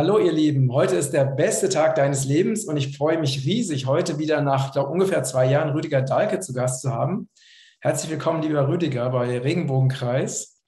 [0.00, 3.84] Hallo ihr Lieben, heute ist der beste Tag deines Lebens und ich freue mich riesig,
[3.84, 7.28] heute wieder nach glaub, ungefähr zwei Jahren Rüdiger Dahlke zu Gast zu haben.
[7.82, 10.58] Herzlich willkommen, lieber Rüdiger, bei Regenbogenkreis.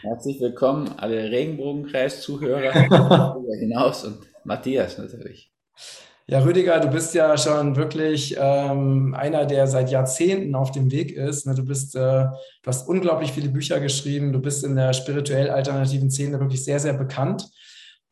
[0.00, 2.72] Herzlich willkommen, alle Regenbogenkreis-Zuhörer
[3.60, 5.52] hinaus und Matthias natürlich.
[6.26, 11.12] Ja, Rüdiger, du bist ja schon wirklich ähm, einer, der seit Jahrzehnten auf dem Weg
[11.12, 11.46] ist.
[11.46, 11.54] Ne?
[11.54, 14.32] Du bist, äh, du hast unglaublich viele Bücher geschrieben.
[14.32, 17.50] Du bist in der spirituell alternativen Szene wirklich sehr, sehr bekannt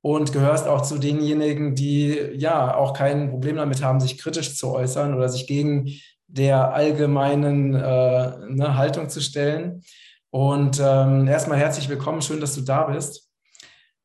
[0.07, 4.71] und gehörst auch zu denjenigen, die ja auch kein Problem damit haben, sich kritisch zu
[4.71, 5.91] äußern oder sich gegen
[6.29, 9.83] der allgemeinen äh, ne, Haltung zu stellen.
[10.31, 13.29] Und ähm, erstmal herzlich willkommen, schön, dass du da bist.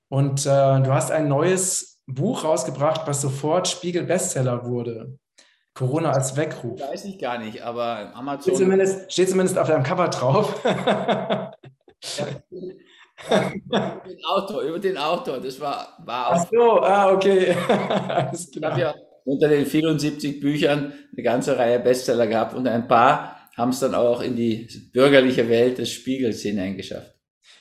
[0.09, 5.19] Und äh, du hast ein neues Buch rausgebracht, was sofort Spiegel-Bestseller wurde.
[5.75, 6.81] Corona als Weckruf.
[6.81, 8.41] Weiß ich gar nicht, aber Amazon.
[8.41, 10.63] Steht zumindest, steht zumindest auf deinem Cover drauf.
[10.65, 11.51] ja,
[13.27, 15.39] über den Autor, über den Autor.
[15.39, 17.55] Das war, war Ach so, ah, okay.
[17.67, 18.77] Alles klar.
[18.77, 23.37] Ich habe ja unter den 74 Büchern eine ganze Reihe Bestseller gehabt und ein paar
[23.55, 27.13] haben es dann auch in die bürgerliche Welt des Spiegels hineingeschafft.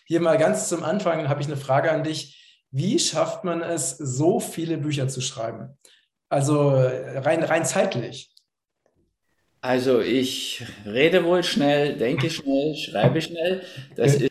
[0.07, 2.37] Hier mal ganz zum Anfang habe ich eine Frage an dich.
[2.71, 5.77] Wie schafft man es, so viele Bücher zu schreiben?
[6.29, 8.33] Also rein, rein zeitlich.
[9.61, 13.63] Also ich rede wohl schnell, denke schnell, schreibe schnell.
[13.97, 14.30] Das ist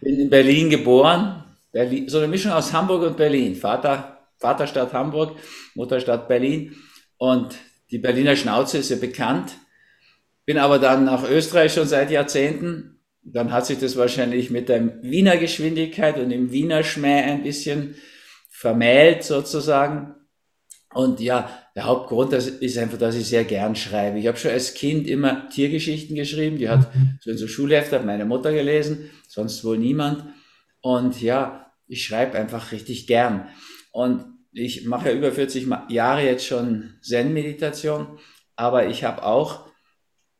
[0.00, 1.44] bin in Berlin geboren.
[1.72, 3.54] Berlin, so eine Mischung aus Hamburg und Berlin.
[3.54, 5.36] Vater, Vaterstadt Hamburg,
[5.74, 6.76] Mutterstadt Berlin.
[7.16, 7.56] Und
[7.90, 9.52] die Berliner Schnauze ist ja bekannt.
[10.44, 13.00] Bin aber dann nach Österreich schon seit Jahrzehnten.
[13.22, 17.96] Dann hat sich das wahrscheinlich mit der Wiener Geschwindigkeit und dem Wiener Schmäh ein bisschen
[18.48, 20.14] vermählt sozusagen.
[20.94, 24.18] Und ja, der Hauptgrund ist einfach, dass ich sehr gern schreibe.
[24.18, 26.58] Ich habe schon als Kind immer Tiergeschichten geschrieben.
[26.58, 27.20] Die hat mhm.
[27.20, 30.24] so in so Schulhefte meine Mutter gelesen sonst wohl niemand.
[30.80, 33.46] Und ja, ich schreibe einfach richtig gern.
[33.92, 38.18] Und ich mache ja über 40 Jahre jetzt schon Zen-Meditation,
[38.56, 39.68] aber ich habe auch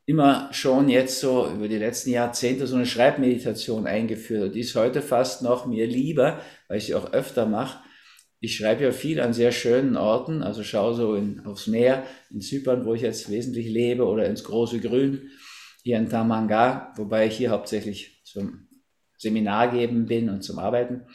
[0.07, 4.57] immer schon jetzt so über die letzten Jahrzehnte so eine Schreibmeditation eingeführt.
[4.57, 7.79] Die ist heute fast noch mir lieber, weil ich sie auch öfter mache.
[8.41, 12.41] Ich schreibe ja viel an sehr schönen Orten, also schaue so in, aufs Meer, in
[12.41, 15.31] Zypern, wo ich jetzt wesentlich lebe, oder ins große Grün,
[15.83, 18.69] hier in Tamanga, wobei ich hier hauptsächlich zum
[19.17, 21.07] Seminar geben bin und zum Arbeiten,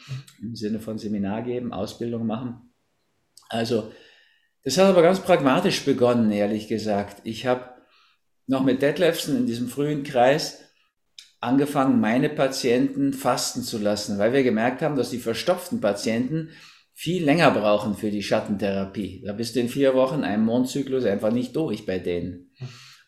[0.42, 2.74] im Sinne von Seminar geben, Ausbildung machen.
[3.48, 3.90] Also,
[4.62, 7.22] das hat aber ganz pragmatisch begonnen, ehrlich gesagt.
[7.24, 7.70] Ich habe
[8.46, 10.60] noch mit Detlefsen in diesem frühen Kreis
[11.40, 16.50] angefangen, meine Patienten fasten zu lassen, weil wir gemerkt haben, dass die verstopften Patienten
[16.94, 19.22] viel länger brauchen für die Schattentherapie.
[19.26, 22.52] Da bist du in vier Wochen, einem Mondzyklus einfach nicht durch bei denen.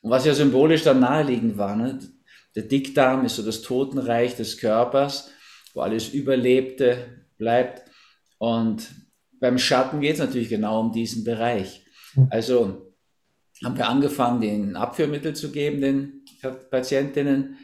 [0.02, 1.98] Und was ja symbolisch dann naheliegend war, ne?
[2.54, 5.30] Der Dickdarm ist so das Totenreich des Körpers,
[5.74, 7.82] wo alles Überlebte bleibt.
[8.38, 8.88] Und
[9.40, 11.84] beim Schatten geht es natürlich genau um diesen Bereich.
[12.30, 12.94] Also
[13.62, 16.24] haben wir angefangen, den Abführmittel zu geben, den
[16.70, 17.58] Patientinnen.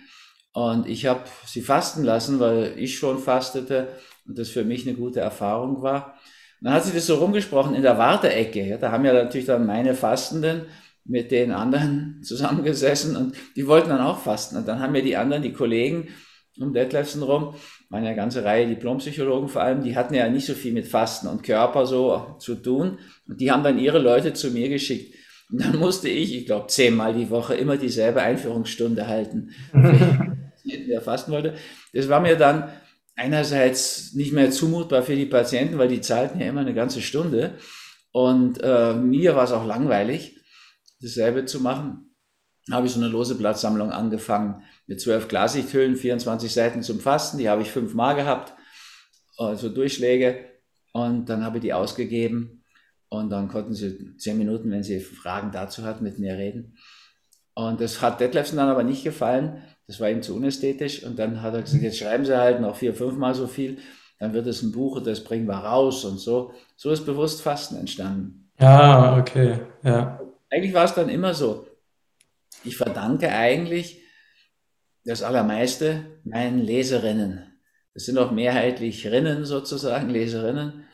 [0.52, 3.88] Und ich habe sie fasten lassen, weil ich schon fastete
[4.26, 6.18] und das für mich eine gute Erfahrung war.
[6.60, 8.64] Dann hat sich das so rumgesprochen in der Warteecke.
[8.64, 10.62] Ja, da haben ja natürlich dann meine Fastenden
[11.04, 14.56] mit den anderen zusammengesessen und die wollten dann auch fasten.
[14.56, 16.08] Und dann haben mir die anderen, die Kollegen
[16.58, 17.54] um Detlefsen rum,
[17.88, 20.86] waren ja eine ganze Reihe Diplompsychologen vor allem, die hatten ja nicht so viel mit
[20.86, 22.98] Fasten und Körper so zu tun.
[23.26, 25.14] Und die haben dann ihre Leute zu mir geschickt.
[25.50, 29.50] Und dann musste ich, ich glaube, zehnmal die Woche immer dieselbe Einführungsstunde halten,
[30.64, 31.54] der fasten wollte.
[31.92, 32.70] Das war mir dann
[33.16, 37.58] einerseits nicht mehr zumutbar für die Patienten, weil die zahlten ja immer eine ganze Stunde.
[38.12, 40.38] Und äh, mir war es auch langweilig
[41.00, 42.14] dasselbe zu machen,
[42.70, 47.48] habe ich so eine lose Blattsammlung angefangen mit zwölf Glasichthüllen, 24 Seiten zum Fasten, die
[47.48, 48.54] habe ich fünfmal gehabt,
[49.36, 50.44] also Durchschläge
[50.92, 52.64] und dann habe ich die ausgegeben
[53.08, 56.78] und dann konnten sie zehn Minuten, wenn sie Fragen dazu hatten, mit mir reden.
[57.54, 61.42] Und das hat Detlefsen dann aber nicht gefallen, das war ihm zu unästhetisch und dann
[61.42, 63.78] hat er gesagt, jetzt schreiben sie halt noch vier, fünfmal so viel,
[64.18, 66.54] dann wird es ein Buch und das bringen wir raus und so.
[66.76, 68.50] So ist bewusst Fasten entstanden.
[68.58, 70.18] Ja, okay, ja
[70.52, 71.66] eigentlich war es dann immer so.
[72.62, 74.02] Ich verdanke eigentlich
[75.04, 77.60] das Allermeiste meinen Leserinnen.
[77.94, 80.84] Das sind auch mehrheitlich Rinnen sozusagen, Leserinnen.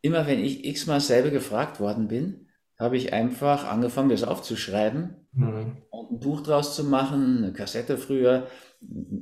[0.00, 2.48] Immer wenn ich x-mal selber gefragt worden bin,
[2.78, 5.76] habe ich einfach angefangen, das aufzuschreiben mhm.
[5.90, 8.48] und ein Buch draus zu machen, eine Kassette früher,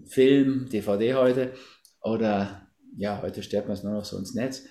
[0.06, 1.52] Film, DVD heute
[2.00, 4.64] oder ja, heute stellt man es nur noch so ins Netz.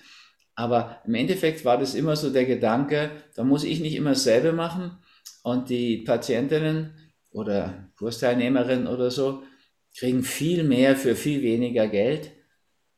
[0.54, 4.52] Aber im Endeffekt war das immer so der Gedanke, da muss ich nicht immer dasselbe
[4.52, 4.98] machen
[5.42, 6.94] und die Patientinnen
[7.32, 9.42] oder Kursteilnehmerinnen oder so
[9.96, 12.32] kriegen viel mehr für viel weniger Geld.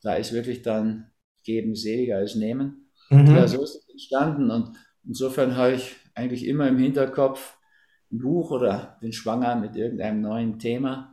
[0.02, 1.10] Da ist wirklich dann
[1.44, 2.90] geben seliger als nehmen.
[3.10, 3.26] Mhm.
[3.34, 4.50] Ja, so ist es entstanden.
[4.50, 7.65] Und insofern habe ich eigentlich immer im Hinterkopf ein
[8.10, 11.12] Buch oder bin schwanger mit irgendeinem neuen Thema.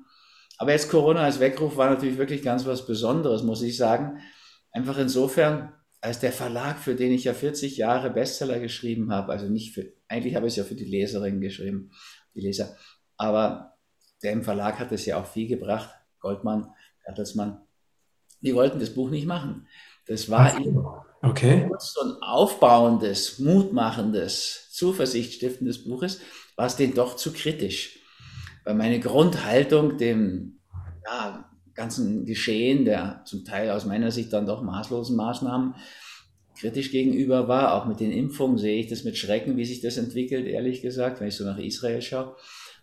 [0.57, 4.19] Aber jetzt Corona als Weckruf war natürlich wirklich ganz was Besonderes, muss ich sagen.
[4.71, 9.47] Einfach insofern, als der Verlag, für den ich ja 40 Jahre Bestseller geschrieben habe, also
[9.47, 11.91] nicht für, eigentlich habe ich es ja für die Leserinnen geschrieben,
[12.35, 12.75] die Leser,
[13.17, 13.77] aber
[14.21, 16.69] der im Verlag hat es ja auch viel gebracht, Goldmann,
[17.05, 17.61] Bertelsmann,
[18.41, 19.67] die wollten das Buch nicht machen.
[20.07, 20.85] Das war ihnen
[21.21, 21.69] okay.
[21.79, 26.21] so ein aufbauendes, mutmachendes, zuversichtstiftendes Buch ist,
[26.55, 27.99] war es denen doch zu kritisch.
[28.63, 30.59] Weil meine Grundhaltung dem
[31.05, 35.75] ja, ganzen Geschehen, der zum Teil aus meiner Sicht dann doch maßlosen Maßnahmen
[36.57, 39.97] kritisch gegenüber war, auch mit den Impfungen sehe ich das mit Schrecken, wie sich das
[39.97, 42.35] entwickelt, ehrlich gesagt, wenn ich so nach Israel schaue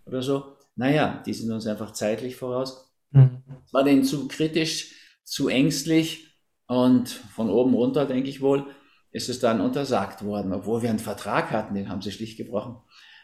[0.06, 0.56] oder so.
[0.76, 2.92] Naja, die sind uns einfach zeitlich voraus.
[3.10, 3.42] Mhm.
[3.72, 4.94] War denen zu kritisch,
[5.24, 6.36] zu ängstlich
[6.66, 8.66] und von oben runter, denke ich wohl,
[9.12, 12.76] ist es dann untersagt worden, obwohl wir einen Vertrag hatten, den haben sie schlicht gebrochen.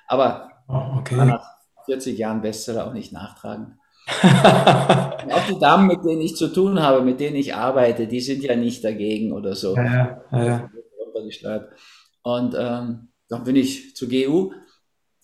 [0.07, 1.17] Aber oh, okay.
[1.17, 1.45] nach
[1.87, 3.79] 40 Jahren Bestseller auch nicht nachtragen.
[4.23, 8.43] auch die Damen, mit denen ich zu tun habe, mit denen ich arbeite, die sind
[8.43, 9.75] ja nicht dagegen oder so.
[9.77, 10.71] Ja, ja, ja.
[12.23, 14.53] Und ähm, dann bin ich zu GU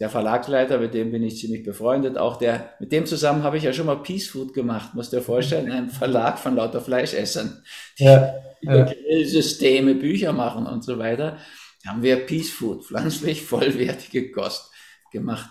[0.01, 3.63] der Verlagsleiter, mit dem bin ich ziemlich befreundet, auch der, mit dem zusammen habe ich
[3.63, 7.63] ja schon mal Peace Food gemacht, musst dir vorstellen, in einem Verlag von lauter Fleischessern,
[8.01, 11.37] die ja, über Grillsysteme Bücher machen und so weiter,
[11.87, 14.72] haben wir Peace Food, pflanzlich vollwertige Kost
[15.13, 15.51] gemacht.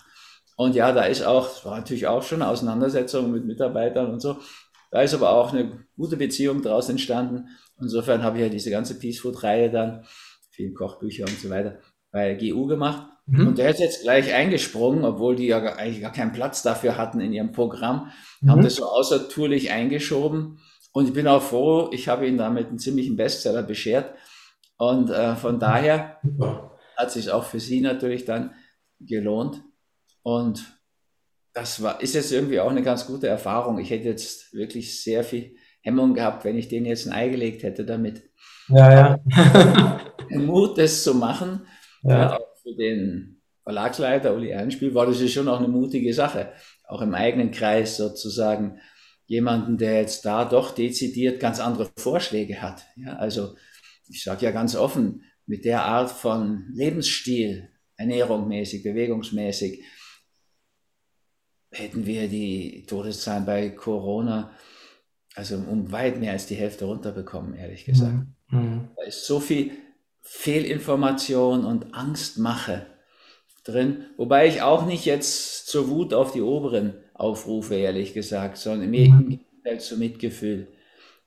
[0.56, 4.36] Und ja, da ist auch, es war natürlich auch schon Auseinandersetzung mit Mitarbeitern und so,
[4.90, 7.48] da ist aber auch eine gute Beziehung daraus entstanden.
[7.80, 10.04] Insofern habe ich ja diese ganze Peace Food Reihe dann,
[10.50, 11.78] viele Kochbücher und so weiter,
[12.10, 13.08] bei GU gemacht.
[13.26, 13.48] Mhm.
[13.48, 17.20] Und der ist jetzt gleich eingesprungen, obwohl die ja eigentlich gar keinen Platz dafür hatten
[17.20, 18.12] in ihrem Programm,
[18.42, 18.50] mhm.
[18.50, 20.58] haben das so außertourlich eingeschoben.
[20.92, 24.14] Und ich bin auch froh, ich habe ihn damit einen ziemlichen Bestseller beschert.
[24.76, 26.78] Und äh, von daher Super.
[26.98, 28.52] hat sich auch für sie natürlich dann
[29.06, 29.62] gelohnt.
[30.22, 30.80] Und
[31.52, 33.78] das war, ist jetzt irgendwie auch eine ganz gute Erfahrung.
[33.78, 37.62] Ich hätte jetzt wirklich sehr viel Hemmung gehabt, wenn ich den jetzt ein Ei gelegt
[37.62, 38.30] hätte damit.
[38.68, 40.00] Ja, ja.
[40.30, 41.66] Mut, das zu machen.
[42.02, 42.32] Ja.
[42.32, 46.52] ja für den Verlagsleiter Uli Ernspiel war das ja schon auch eine mutige Sache.
[46.86, 48.78] Auch im eigenen Kreis sozusagen
[49.26, 52.84] jemanden, der jetzt da doch dezidiert ganz andere Vorschläge hat.
[52.96, 53.54] Ja, also
[54.08, 59.82] ich sage ja ganz offen, mit der Art von Lebensstil, ernährungsmäßig, bewegungsmäßig,
[61.70, 64.56] hätten wir die Todeszahlen bei Corona
[65.34, 68.26] also um weit mehr als die Hälfte runterbekommen, ehrlich gesagt.
[68.48, 68.58] Mhm.
[68.58, 68.88] mhm.
[68.96, 69.72] Da ist so viel
[70.20, 72.86] Fehlinformation und Angstmache
[73.64, 78.90] drin, wobei ich auch nicht jetzt zur Wut auf die Oberen aufrufe, ehrlich gesagt, sondern
[78.90, 80.68] mir im Gegenteil zu Mitgefühl.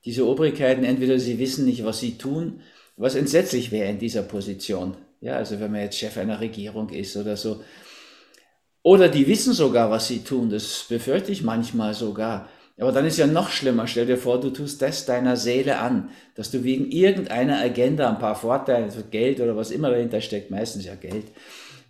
[0.04, 2.60] Diese Obrigkeiten, entweder sie wissen nicht, was sie tun,
[2.96, 4.96] was entsetzlich wäre in dieser Position.
[5.26, 7.64] Ja, also wenn man jetzt Chef einer Regierung ist oder so.
[8.84, 10.50] Oder die wissen sogar, was sie tun.
[10.50, 12.48] Das befürchte ich manchmal sogar.
[12.78, 13.88] Aber dann ist ja noch schlimmer.
[13.88, 18.20] Stell dir vor, du tust das deiner Seele an, dass du wegen irgendeiner Agenda ein
[18.20, 21.24] paar Vorteile, Geld oder was immer dahinter steckt, meistens ja Geld,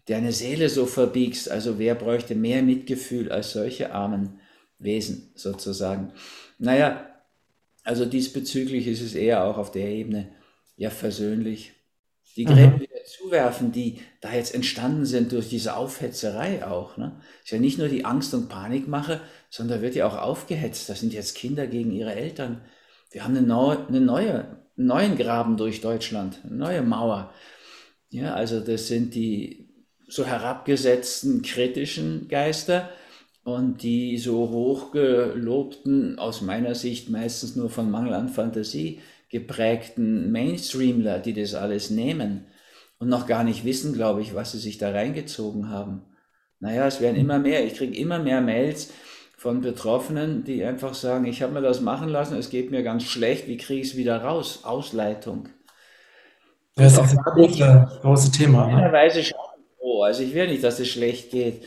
[0.08, 1.50] deine Seele so verbiegst.
[1.50, 4.40] Also wer bräuchte mehr Mitgefühl als solche armen
[4.78, 6.10] Wesen sozusagen?
[6.58, 7.06] Naja,
[7.84, 10.28] also diesbezüglich ist es eher auch auf der Ebene
[10.78, 11.74] ja versöhnlich.
[12.36, 16.96] Die Gräben zuwerfen, die da jetzt entstanden sind durch diese Aufhetzerei auch.
[16.96, 17.20] Ne?
[17.44, 20.88] Ist ja nicht nur die Angst und Panikmache, sondern wird ja auch aufgehetzt.
[20.88, 22.62] Das sind jetzt Kinder gegen ihre Eltern.
[23.10, 27.32] Wir haben eine, neu, eine neue, einen neuen Graben durch Deutschland, eine neue Mauer.
[28.10, 29.68] Ja, also das sind die
[30.08, 32.90] so herabgesetzten kritischen Geister
[33.44, 41.18] und die so hochgelobten, aus meiner Sicht meistens nur von Mangel an Fantasie geprägten Mainstreamler,
[41.18, 42.46] die das alles nehmen
[42.98, 46.02] und noch gar nicht wissen, glaube ich, was sie sich da reingezogen haben.
[46.60, 47.64] Naja, es werden immer mehr.
[47.64, 48.90] Ich kriege immer mehr Mails,
[49.36, 53.04] von Betroffenen, die einfach sagen, ich habe mir das machen lassen, es geht mir ganz
[53.04, 54.64] schlecht, wie kriege ich es wieder raus?
[54.64, 55.50] Ausleitung.
[56.74, 58.68] Das ist auch ein große, große Thema.
[58.68, 59.10] In ne?
[59.22, 59.38] Schon
[59.78, 60.02] froh.
[60.02, 61.64] Also ich will nicht, dass es schlecht geht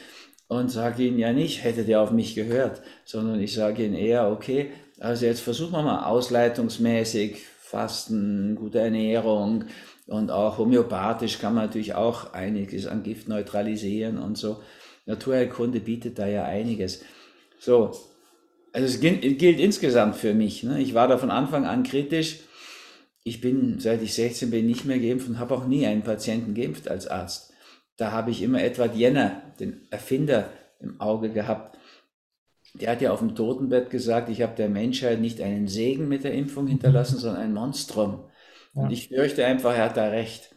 [0.47, 4.31] und sage Ihnen ja nicht, hätte der auf mich gehört, sondern ich sage Ihnen eher,
[4.31, 9.65] okay, also jetzt versuchen wir mal ausleitungsmäßig, Fasten, gute Ernährung
[10.09, 14.61] und auch homöopathisch kann man natürlich auch einiges an Gift neutralisieren und so.
[15.05, 17.03] Naturheilkunde bietet da ja einiges.
[17.59, 17.91] So,
[18.73, 20.63] also es gilt, insgesamt für mich.
[20.63, 20.81] Ne?
[20.81, 22.39] Ich war da von Anfang an kritisch.
[23.23, 26.55] Ich bin, seit ich 16 bin, nicht mehr geimpft und habe auch nie einen Patienten
[26.55, 27.53] geimpft als Arzt.
[27.97, 30.49] Da habe ich immer Edward Jenner, den Erfinder,
[30.79, 31.77] im Auge gehabt.
[32.73, 36.23] Der hat ja auf dem Totenbett gesagt, ich habe der Menschheit nicht einen Segen mit
[36.23, 38.23] der Impfung hinterlassen, sondern ein Monstrum.
[38.73, 38.83] Ja.
[38.83, 40.55] Und ich fürchte einfach, er hat da recht.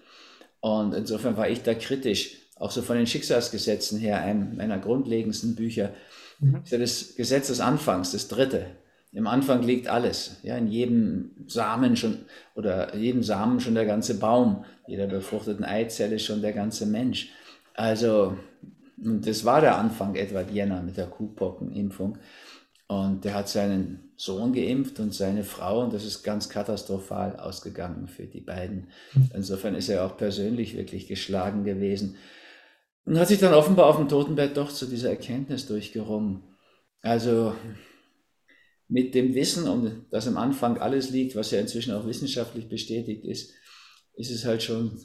[0.61, 5.57] Und insofern war ich da kritisch, auch so von den Schicksalsgesetzen her, einem meiner grundlegendsten
[5.57, 5.92] Bücher.
[6.38, 6.61] Mhm.
[6.62, 8.66] Ist ja das Gesetz des Anfangs, das dritte.
[9.12, 10.37] Im Anfang liegt alles.
[10.42, 12.21] Ja, in jedem Samen schon
[12.54, 17.31] oder jedem Samen schon der ganze Baum, jeder befruchteten Eizelle schon der ganze Mensch.
[17.75, 18.37] Also,
[18.97, 22.19] das war der Anfang Edward Jenner mit der Kuhpockenimpfung.
[22.87, 28.07] Und der hat seinen Sohn geimpft und seine Frau und das ist ganz katastrophal ausgegangen
[28.07, 28.89] für die beiden.
[29.35, 32.17] Insofern ist er auch persönlich wirklich geschlagen gewesen
[33.05, 36.43] und hat sich dann offenbar auf dem Totenbett doch zu dieser Erkenntnis durchgerungen.
[37.01, 37.55] Also
[38.89, 43.25] mit dem Wissen, um das am Anfang alles liegt, was ja inzwischen auch wissenschaftlich bestätigt
[43.25, 43.53] ist,
[44.15, 45.01] ist es halt schon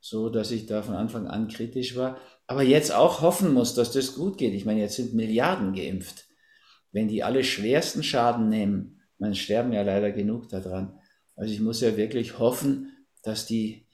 [0.00, 3.92] so, dass ich da von Anfang an kritisch war, aber jetzt auch hoffen muss, dass
[3.92, 4.54] das gut geht.
[4.54, 6.25] Ich meine, jetzt sind Milliarden geimpft.
[6.92, 10.98] Wenn die alle schwersten Schaden nehmen, man sterben ja leider genug daran.
[11.36, 13.86] Also ich muss ja wirklich hoffen, dass die,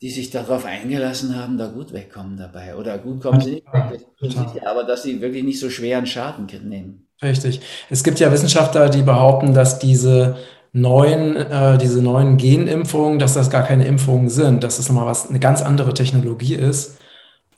[0.00, 2.76] die sich darauf eingelassen haben, da gut wegkommen dabei.
[2.76, 7.08] Oder gut kommen sie nicht weg, aber dass sie wirklich nicht so schweren Schaden nehmen.
[7.22, 7.60] Richtig.
[7.88, 10.36] Es gibt ja Wissenschaftler, die behaupten, dass diese
[10.72, 15.28] neuen, äh, diese neuen Genimpfungen, dass das gar keine Impfungen sind, dass das nochmal was,
[15.28, 16.98] eine ganz andere Technologie ist.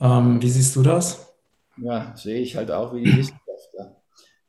[0.01, 1.33] Ähm, wie siehst du das?
[1.77, 3.44] Ja, sehe ich halt auch wie die Wissenschaftler.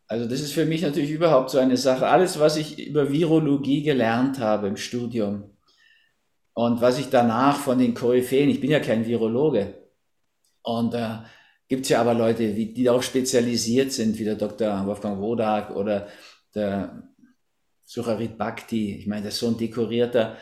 [0.09, 2.07] Also das ist für mich natürlich überhaupt so eine Sache.
[2.07, 5.51] Alles, was ich über Virologie gelernt habe im Studium
[6.55, 9.75] und was ich danach von den Koryphäen, ich bin ja kein Virologe,
[10.67, 11.27] und da äh,
[11.69, 14.85] gibt es ja aber Leute, die, die darauf spezialisiert sind, wie der Dr.
[14.87, 16.09] Wolfgang Wodak oder
[16.55, 17.05] der
[17.85, 18.97] Sucharit Bhakti.
[18.97, 20.37] Ich meine, das ist so ein dekorierter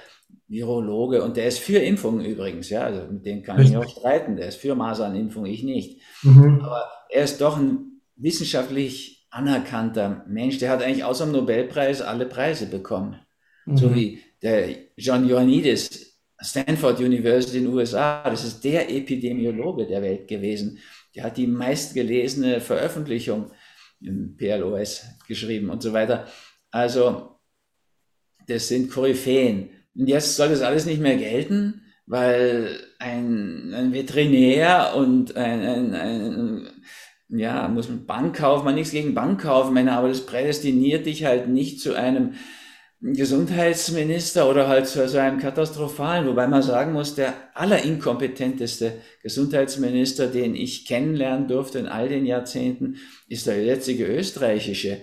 [0.48, 3.76] Virologe und der ist für Impfungen übrigens, ja, also mit dem kann Richtig.
[3.76, 6.00] ich auch streiten, der ist für Masernimpfung, ich nicht.
[6.22, 6.60] Mhm.
[6.62, 12.26] Aber er ist doch ein wissenschaftlich anerkannter Mensch, der hat eigentlich außer dem Nobelpreis alle
[12.26, 13.18] Preise bekommen.
[13.66, 13.76] Mhm.
[13.76, 20.02] So wie der John Ioannidis, Stanford University in den USA, das ist der Epidemiologe der
[20.02, 20.78] Welt gewesen.
[21.14, 23.50] Der hat die meistgelesene Veröffentlichung
[24.00, 26.26] im PLOS geschrieben und so weiter.
[26.70, 27.38] Also,
[28.46, 29.70] das sind Koryphäen.
[29.94, 35.94] Und jetzt soll das alles nicht mehr gelten, weil ein, ein Veterinär und ein, ein,
[35.94, 36.68] ein
[37.38, 42.34] ja, muss man Bankkaufmann, nichts gegen Bankkaufmänner, aber das prädestiniert dich halt nicht zu einem
[43.00, 50.54] Gesundheitsminister oder halt zu so einem katastrophalen, wobei man sagen muss, der allerinkompetenteste Gesundheitsminister, den
[50.54, 52.96] ich kennenlernen durfte in all den Jahrzehnten,
[53.28, 54.98] ist der jetzige österreichische.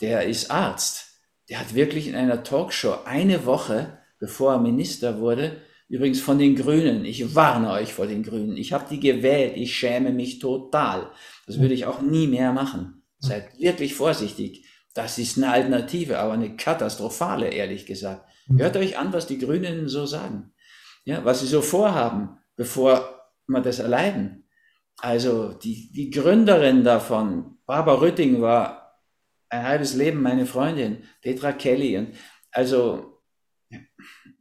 [0.00, 1.20] Der ist Arzt.
[1.48, 6.56] Der hat wirklich in einer Talkshow eine Woche, bevor er Minister wurde, übrigens von den
[6.56, 11.10] Grünen, ich warne euch vor den Grünen, ich habe die gewählt, ich schäme mich total.
[11.46, 13.02] Das würde ich auch nie mehr machen.
[13.18, 14.66] Seid wirklich vorsichtig.
[14.94, 18.28] Das ist eine Alternative, aber eine katastrophale, ehrlich gesagt.
[18.46, 18.58] Mhm.
[18.58, 20.52] Hört euch an, was die Grünen so sagen.
[21.04, 24.48] Ja, was sie so vorhaben, bevor wir das erleiden.
[24.98, 29.00] Also die, die Gründerin davon, Barbara Rütting, war
[29.48, 31.98] ein halbes Leben meine Freundin, Petra Kelly.
[31.98, 32.14] Und
[32.50, 33.20] also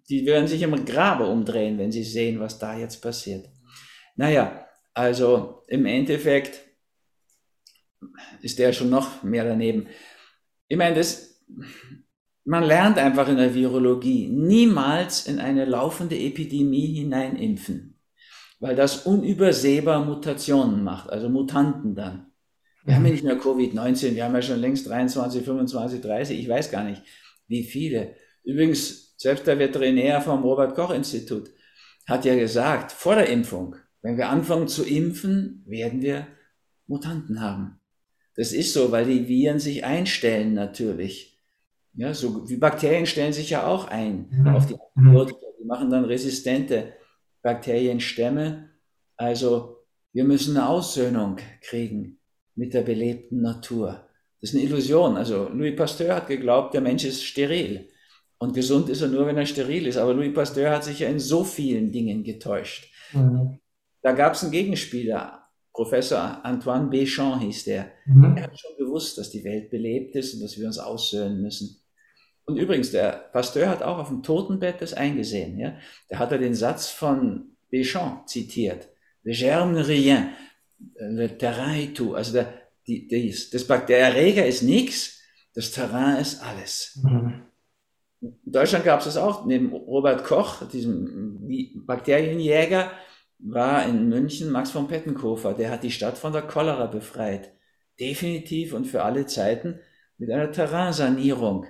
[0.10, 3.50] die werden sich im Grabe umdrehen, wenn sie sehen, was da jetzt passiert.
[4.16, 6.62] Naja, also im Endeffekt
[8.42, 9.88] ist der schon noch mehr daneben.
[10.68, 11.44] Ich meine, das,
[12.46, 18.00] man lernt einfach in der Virologie niemals in eine laufende Epidemie hineinimpfen,
[18.60, 22.28] weil das unübersehbar Mutationen macht, also Mutanten dann.
[22.86, 26.50] Wir haben ja nicht mehr Covid-19, wir haben ja schon längst 23, 25, 30, ich
[26.50, 27.02] weiß gar nicht,
[27.48, 28.16] wie viele.
[28.44, 31.50] Übrigens, selbst der Veterinär vom Robert-Koch-Institut
[32.06, 36.28] hat ja gesagt, vor der Impfung, wenn wir anfangen zu impfen, werden wir
[36.88, 37.80] Mutanten haben.
[38.36, 41.40] Das ist so, weil die Viren sich einstellen natürlich.
[41.96, 44.48] Ja, so wie Bakterien stellen sich ja auch ein mhm.
[44.48, 45.08] auf die mhm.
[45.08, 45.48] Antibiotika.
[45.62, 46.94] Die machen dann resistente
[47.44, 48.70] Bakterienstämme.
[49.16, 49.78] Also
[50.12, 52.20] wir müssen eine Aussöhnung kriegen
[52.56, 54.08] mit der belebten Natur.
[54.42, 55.18] Das ist eine Illusion.
[55.18, 57.90] Also Louis Pasteur hat geglaubt, der Mensch ist steril.
[58.40, 59.98] Und gesund ist er nur, wenn er steril ist.
[59.98, 62.92] Aber Louis Pasteur hat sich ja in so vielen Dingen getäuscht.
[63.14, 63.60] Mhm.
[64.02, 65.43] Da gab es einen Gegenspieler,
[65.74, 67.92] Professor Antoine Béchamp hieß der.
[68.06, 68.38] Mhm.
[68.38, 71.82] Er hat schon gewusst, dass die Welt belebt ist und dass wir uns aussöhnen müssen.
[72.46, 75.58] Und übrigens, der Pasteur hat auch auf dem Totenbett das eingesehen.
[75.58, 75.78] Ja?
[76.10, 78.90] Da hat er den Satz von Béchamp zitiert.
[79.24, 80.30] Le germe rien,
[80.96, 82.16] le terrain est tout.
[82.16, 82.54] Also der,
[82.86, 85.22] die, die, das, der Erreger ist nichts,
[85.56, 87.00] das Terrain ist alles.
[87.02, 87.44] Mhm.
[88.22, 91.42] In Deutschland gab es das auch, neben Robert Koch, diesem
[91.86, 92.92] Bakterienjäger,
[93.46, 95.54] war in München Max von Pettenkofer.
[95.54, 97.52] Der hat die Stadt von der Cholera befreit.
[98.00, 99.80] Definitiv und für alle Zeiten
[100.18, 101.66] mit einer Terrainsanierung.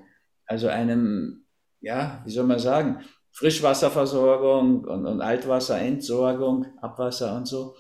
[0.46, 1.46] Also einem,
[1.82, 7.76] ja, wie soll man sagen, Frischwasserversorgung und, und Altwasserentsorgung, Abwasser und so.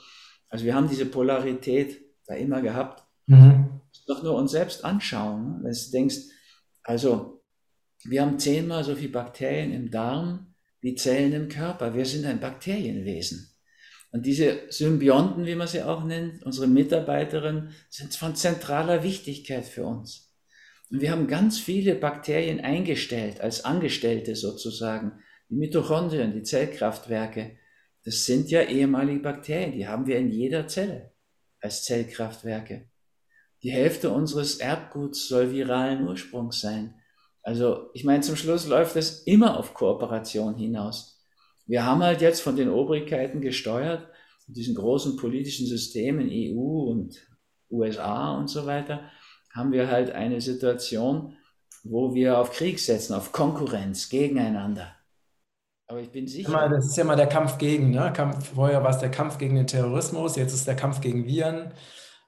[0.50, 3.04] Also wir haben diese Polarität da immer gehabt.
[3.28, 3.82] Mhm.
[4.08, 6.18] Doch nur uns selbst anschauen, wenn du denkst,
[6.84, 7.44] also
[8.04, 11.94] wir haben zehnmal so viele Bakterien im Darm wie Zellen im Körper.
[11.94, 13.53] Wir sind ein Bakterienwesen.
[14.14, 19.86] Und diese Symbionten, wie man sie auch nennt, unsere Mitarbeiterinnen, sind von zentraler Wichtigkeit für
[19.86, 20.32] uns.
[20.92, 25.14] Und wir haben ganz viele Bakterien eingestellt, als Angestellte sozusagen.
[25.50, 27.58] Die Mitochondrien, die Zellkraftwerke,
[28.06, 31.12] das sind ja ehemalige Bakterien, die haben wir in jeder Zelle
[31.60, 32.88] als Zellkraftwerke.
[33.64, 36.94] Die Hälfte unseres Erbguts soll viralen Ursprungs sein.
[37.42, 41.13] Also ich meine, zum Schluss läuft es immer auf Kooperation hinaus.
[41.66, 44.08] Wir haben halt jetzt von den Obrigkeiten gesteuert,
[44.48, 47.26] diesen großen politischen Systemen, EU und
[47.70, 49.10] USA und so weiter,
[49.54, 51.36] haben wir halt eine Situation,
[51.84, 54.96] wo wir auf Krieg setzen, auf Konkurrenz, gegeneinander.
[55.88, 56.70] Aber ich bin sicher.
[56.70, 58.12] Das ist ja mal der Kampf gegen, ne?
[58.14, 61.74] Kampf, vorher war es der Kampf gegen den Terrorismus, jetzt ist der Kampf gegen Viren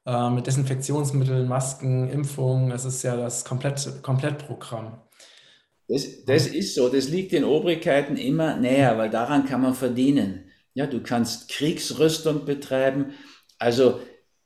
[0.06, 2.72] äh, mit Desinfektionsmitteln, Masken, Impfungen.
[2.72, 5.02] Es ist ja das komplett, Komplettprogramm.
[5.88, 10.50] Das, das ist so, das liegt den Obrigkeiten immer näher, weil daran kann man verdienen.
[10.74, 13.14] Ja, du kannst Kriegsrüstung betreiben.
[13.60, 14.00] Also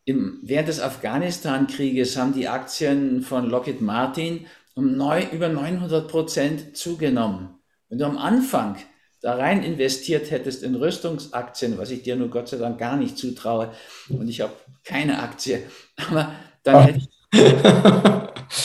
[0.05, 6.77] im, während des Afghanistan-Krieges haben die Aktien von Lockheed Martin um neu, über 900 Prozent
[6.77, 7.59] zugenommen.
[7.89, 8.77] Wenn du am Anfang
[9.21, 13.17] da rein investiert hättest in Rüstungsaktien, was ich dir nur Gott sei Dank gar nicht
[13.17, 13.71] zutraue,
[14.09, 14.53] und ich habe
[14.83, 15.63] keine Aktie,
[16.09, 17.09] aber dann hättest,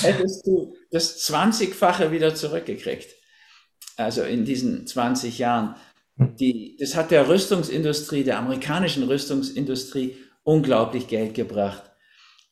[0.03, 3.09] hättest du das 20-fache wieder zurückgekriegt.
[3.97, 5.75] Also in diesen 20 Jahren.
[6.17, 11.83] Die, das hat der Rüstungsindustrie, der amerikanischen Rüstungsindustrie unglaublich Geld gebracht.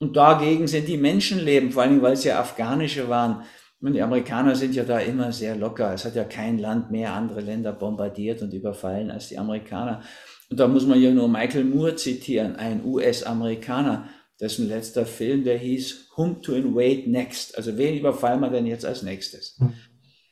[0.01, 3.45] Und dagegen sind die Menschenleben, vor allem weil es ja afghanische waren.
[3.81, 5.95] Und die Amerikaner sind ja da immer sehr locker.
[5.95, 10.03] Es hat ja kein Land mehr andere Länder bombardiert und überfallen als die Amerikaner.
[10.51, 14.09] Und da muss man ja nur Michael Moore zitieren, ein US-Amerikaner,
[14.43, 17.57] dessen letzter Film, der hieß Whom to Invade Next.
[17.57, 19.57] Also wen überfallen wir denn jetzt als nächstes?
[19.59, 19.73] Hm.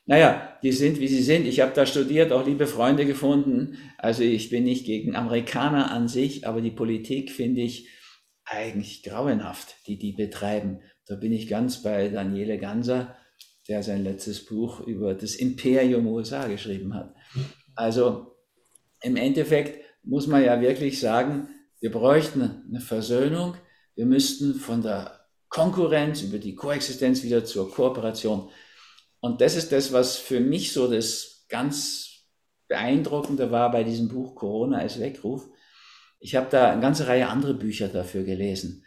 [0.04, 1.46] Naja, die sind, wie sie sind.
[1.46, 3.78] Ich habe da studiert, auch liebe Freunde gefunden.
[3.96, 7.88] Also ich bin nicht gegen Amerikaner an sich, aber die Politik finde ich
[8.44, 10.80] eigentlich grauenhaft, die die betreiben.
[11.06, 13.16] Da bin ich ganz bei Daniele Ganser,
[13.68, 17.14] der sein letztes Buch über das Imperium USA geschrieben hat.
[17.76, 18.34] Also
[19.02, 23.54] im Endeffekt muss man ja wirklich sagen, wir bräuchten eine Versöhnung
[24.00, 28.48] wir müssten von der Konkurrenz über die Koexistenz wieder zur Kooperation.
[29.20, 32.24] Und das ist das, was für mich so das ganz
[32.66, 35.46] beeindruckende war bei diesem Buch Corona als Weckruf.
[36.18, 38.86] Ich habe da eine ganze Reihe andere Bücher dafür gelesen.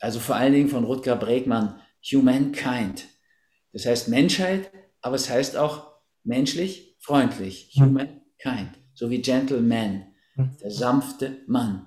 [0.00, 1.80] Also vor allen Dingen von Rutger Bregmann,
[2.12, 3.06] Humankind.
[3.72, 5.92] Das heißt Menschheit, aber es heißt auch
[6.24, 7.70] menschlich, freundlich.
[7.72, 7.86] Hm.
[7.86, 8.78] Humankind.
[8.92, 10.58] So wie Gentleman, hm.
[10.62, 11.86] der sanfte Mann.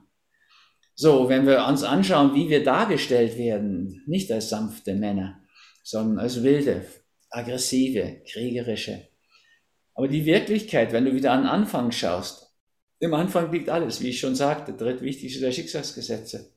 [0.97, 5.41] So, wenn wir uns anschauen, wie wir dargestellt werden, nicht als sanfte Männer,
[5.84, 6.86] sondern als wilde,
[7.29, 9.10] aggressive, kriegerische.
[9.93, 12.53] Aber die Wirklichkeit, wenn du wieder an den Anfang schaust,
[12.99, 16.53] im Anfang liegt alles, wie ich schon sagte, drittwichtigste der Schicksalsgesetze.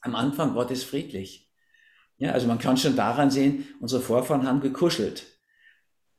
[0.00, 1.50] Am Anfang Gott ist friedlich.
[2.18, 5.24] Ja, also man kann schon daran sehen, unsere Vorfahren haben gekuschelt.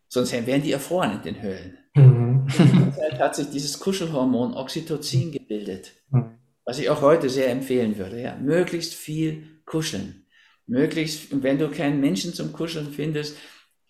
[0.08, 1.78] Sonst wären die erfroren in den Höhlen.
[1.94, 2.48] Mhm.
[2.58, 5.94] In der Zeit hat sich dieses Kuschelhormon Oxytocin gebildet.
[6.10, 10.26] Mhm was ich auch heute sehr empfehlen würde, ja, möglichst viel kuscheln.
[10.68, 13.38] Möglichst, und wenn du keinen Menschen zum Kuscheln findest,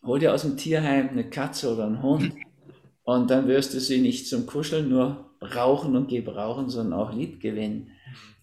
[0.03, 2.33] hol dir aus dem Tierheim eine Katze oder einen Hund
[3.03, 7.39] und dann wirst du sie nicht zum Kuscheln nur brauchen und gebrauchen, sondern auch lieb
[7.39, 7.91] gewinnen.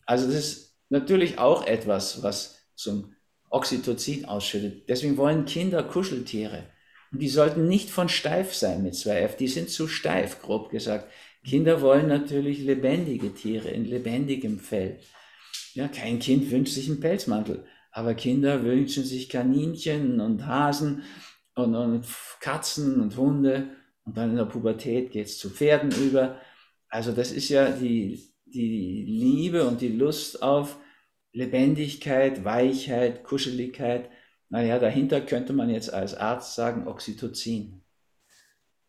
[0.06, 3.14] Also das ist natürlich auch etwas, was zum
[3.50, 4.88] Oxytocin ausschüttet.
[4.88, 6.64] Deswegen wollen Kinder Kuscheltiere.
[7.12, 9.36] Und die sollten nicht von steif sein mit 2F.
[9.36, 11.10] Die sind zu steif, grob gesagt.
[11.44, 14.98] Kinder wollen natürlich lebendige Tiere in lebendigem Fell.
[15.74, 21.02] Ja, kein Kind wünscht sich einen Pelzmantel, aber Kinder wünschen sich Kaninchen und Hasen
[21.54, 22.06] und, und
[22.40, 23.70] Katzen und Hunde
[24.04, 26.40] und dann in der Pubertät geht es zu Pferden über.
[26.88, 30.78] Also das ist ja die, die Liebe und die Lust auf
[31.32, 34.10] Lebendigkeit, Weichheit, Kuscheligkeit.
[34.48, 37.81] Naja, dahinter könnte man jetzt als Arzt sagen Oxytocin.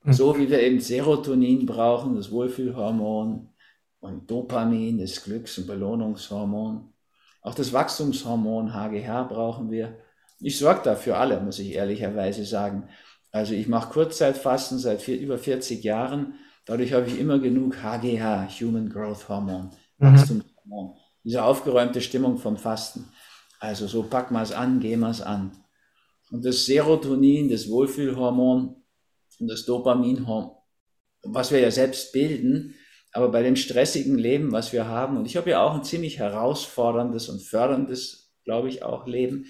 [0.03, 0.13] Mhm.
[0.13, 3.49] So wie wir eben Serotonin brauchen, das Wohlfühlhormon,
[4.03, 6.93] und Dopamin, das Glücks- und Belohnungshormon.
[7.41, 9.97] Auch das Wachstumshormon HGH brauchen wir.
[10.41, 12.89] Ich sorge dafür alle, muss ich ehrlicherweise sagen.
[13.31, 16.33] Also ich mache Kurzzeitfasten seit vier, über 40 Jahren.
[16.65, 20.05] Dadurch habe ich immer genug HGH, Human Growth Hormone, mhm.
[20.05, 20.97] Wachstumshormon.
[21.23, 23.07] Diese aufgeräumte Stimmung vom Fasten.
[23.61, 25.51] Also so packen wir es an, gehen wir es an.
[26.29, 28.82] Und das Serotonin, das Wohlfühlhormon,
[29.39, 30.55] das Dopaminhormon,
[31.23, 32.75] was wir ja selbst bilden,
[33.11, 36.19] aber bei dem stressigen Leben, was wir haben, und ich habe ja auch ein ziemlich
[36.19, 39.45] herausforderndes und förderndes, glaube ich, auch Leben.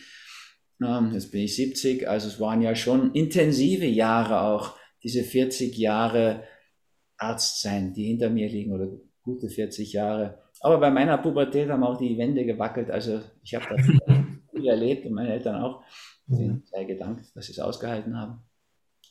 [1.14, 6.44] Jetzt bin ich 70, also es waren ja schon intensive Jahre auch, diese 40 Jahre
[7.18, 8.90] Arzt sein, die hinter mir liegen oder
[9.22, 10.42] gute 40 Jahre.
[10.60, 12.90] Aber bei meiner Pubertät haben auch die Wände gewackelt.
[12.90, 13.86] Also ich habe das
[14.52, 15.84] viel erlebt und meine Eltern auch.
[16.28, 18.44] Sind sehr gedankt, dass sie es ausgehalten haben.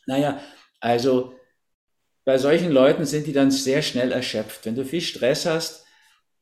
[0.06, 0.40] Naja,
[0.80, 1.34] also
[2.24, 4.64] bei solchen Leuten sind die dann sehr schnell erschöpft.
[4.64, 5.84] Wenn du viel Stress hast,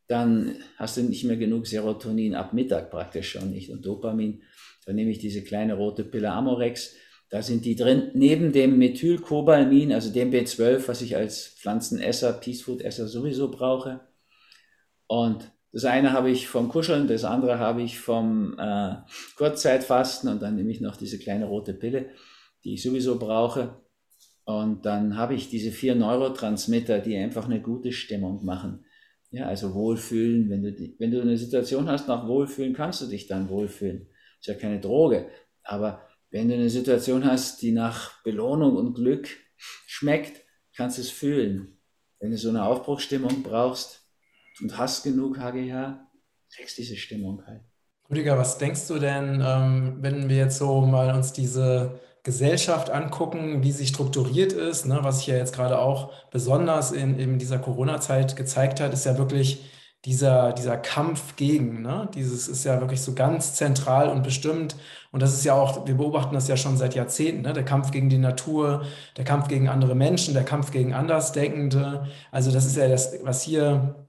[0.09, 4.43] dann hast du nicht mehr genug Serotonin ab Mittag praktisch schon nicht und Dopamin.
[4.85, 6.95] Dann nehme ich diese kleine rote Pille Amorex.
[7.31, 12.63] Da sind die drin, neben dem Methylcobalamin, also dem B12, was ich als Pflanzenesser, Peace
[12.63, 14.01] Food Esser sowieso brauche.
[15.07, 18.97] Und das eine habe ich vom Kuscheln, das andere habe ich vom äh,
[19.37, 22.11] Kurzzeitfasten und dann nehme ich noch diese kleine rote Pille,
[22.65, 23.81] die ich sowieso brauche.
[24.45, 28.85] Und dann habe ich diese vier Neurotransmitter, die einfach eine gute Stimmung machen.
[29.31, 33.29] Ja, also Wohlfühlen, wenn du, wenn du eine Situation hast nach Wohlfühlen, kannst du dich
[33.29, 34.09] dann wohlfühlen.
[34.41, 35.31] Ist ja keine Droge.
[35.63, 40.45] Aber wenn du eine Situation hast, die nach Belohnung und Glück schmeckt,
[40.77, 41.79] kannst du es fühlen.
[42.19, 44.03] Wenn du so eine Aufbruchstimmung brauchst
[44.61, 46.09] und hast genug HGH,
[46.55, 47.63] kriegst diese Stimmung halt.
[48.11, 53.63] Rüdiger, was denkst du denn, ähm, wenn wir jetzt so mal uns diese Gesellschaft angucken,
[53.63, 57.59] wie sie strukturiert ist, ne, was sich ja jetzt gerade auch besonders in, in dieser
[57.59, 59.65] Corona-Zeit gezeigt hat, ist ja wirklich
[60.05, 61.83] dieser, dieser Kampf gegen.
[61.83, 62.09] Ne?
[62.15, 64.77] Dieses ist ja wirklich so ganz zentral und bestimmt.
[65.13, 67.53] Und das ist ja auch, wir beobachten das ja schon seit Jahrzehnten, ne?
[67.53, 68.85] der Kampf gegen die Natur,
[69.17, 72.07] der Kampf gegen andere Menschen, der Kampf gegen Andersdenkende.
[72.31, 74.07] Also das ist ja das, was hier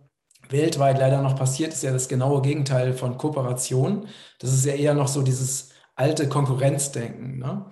[0.49, 4.07] weltweit leider noch passiert, ist ja das genaue Gegenteil von Kooperation.
[4.39, 7.37] Das ist ja eher noch so dieses alte Konkurrenzdenken.
[7.37, 7.65] Ne?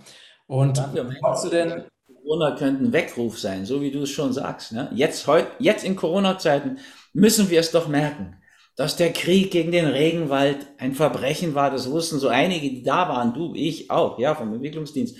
[0.49, 0.83] Und
[1.19, 1.83] glaubst du denn,
[2.23, 4.71] Corona könnte ein Weckruf sein, so wie du es schon sagst.
[4.71, 4.89] Ne?
[4.95, 6.79] Jetzt, heut, jetzt in Corona-Zeiten
[7.13, 8.41] müssen wir es doch merken,
[8.75, 11.69] dass der Krieg gegen den Regenwald ein Verbrechen war.
[11.69, 15.17] Das wussten so einige, die da waren, du, ich auch, ja, vom Entwicklungsdienst.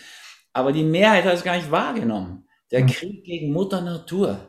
[0.52, 2.48] Aber die Mehrheit hat es gar nicht wahrgenommen.
[2.72, 2.88] Der hm.
[2.88, 4.49] Krieg gegen Mutter Natur.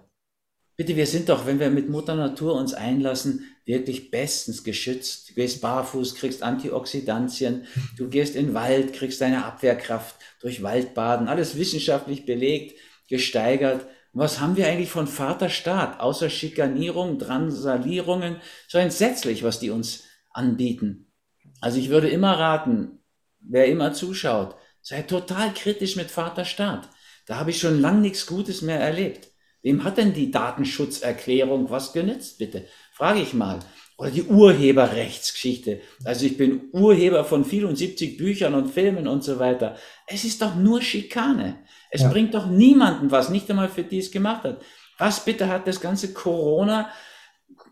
[0.80, 5.28] Bitte, wir sind doch, wenn wir mit Mutter Natur uns einlassen, wirklich bestens geschützt.
[5.28, 7.66] Du gehst barfuß, kriegst Antioxidantien,
[7.98, 12.78] du gehst in den Wald, kriegst deine Abwehrkraft durch Waldbaden, alles wissenschaftlich belegt,
[13.10, 13.84] gesteigert.
[14.14, 18.36] Was haben wir eigentlich von Vaterstaat, außer Schikanierung, Transalierungen?
[18.66, 21.12] So entsetzlich, was die uns anbieten.
[21.60, 23.00] Also ich würde immer raten,
[23.40, 26.88] wer immer zuschaut, sei total kritisch mit Vaterstaat.
[27.26, 29.29] Da habe ich schon lang nichts Gutes mehr erlebt.
[29.62, 32.66] Wem hat denn die Datenschutzerklärung was genützt, bitte?
[32.92, 33.60] Frage ich mal.
[33.98, 35.82] Oder die Urheberrechtsgeschichte.
[36.04, 39.76] Also ich bin Urheber von 74 Büchern und Filmen und so weiter.
[40.06, 41.58] Es ist doch nur Schikane.
[41.90, 42.08] Es ja.
[42.08, 44.62] bringt doch niemanden was, nicht einmal für die es gemacht hat.
[44.96, 46.88] Was bitte hat das ganze Corona,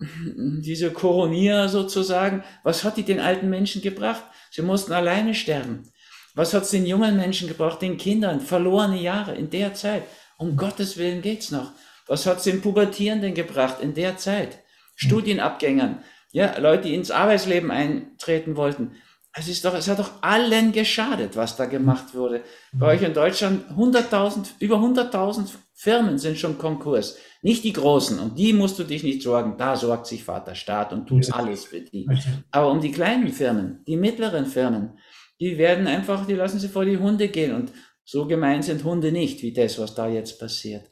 [0.00, 4.24] diese Coronier sozusagen, was hat die den alten Menschen gebracht?
[4.50, 5.90] Sie mussten alleine sterben.
[6.34, 8.40] Was hat es den jungen Menschen gebracht, den Kindern?
[8.40, 10.02] Verlorene Jahre in der Zeit.
[10.38, 11.72] Um Gottes Willen geht's noch.
[12.06, 14.60] Was hat es den Pubertierenden gebracht in der Zeit?
[14.94, 18.92] Studienabgängern, ja, Leute, die ins Arbeitsleben eintreten wollten.
[19.32, 22.42] Es ist doch, es hat doch allen geschadet, was da gemacht wurde.
[22.72, 27.18] Bei euch in Deutschland 100.000, über 100.000 Firmen sind schon Konkurs.
[27.42, 28.18] Nicht die großen.
[28.18, 29.56] Und die musst du dich nicht sorgen.
[29.56, 32.08] Da sorgt sich Vater Staat und tut alles für die.
[32.50, 34.98] Aber um die kleinen Firmen, die mittleren Firmen,
[35.40, 37.54] die werden einfach, die lassen sie vor die Hunde gehen.
[37.54, 37.72] Und
[38.08, 40.88] so gemein sind Hunde nicht, wie das, was da jetzt passiert.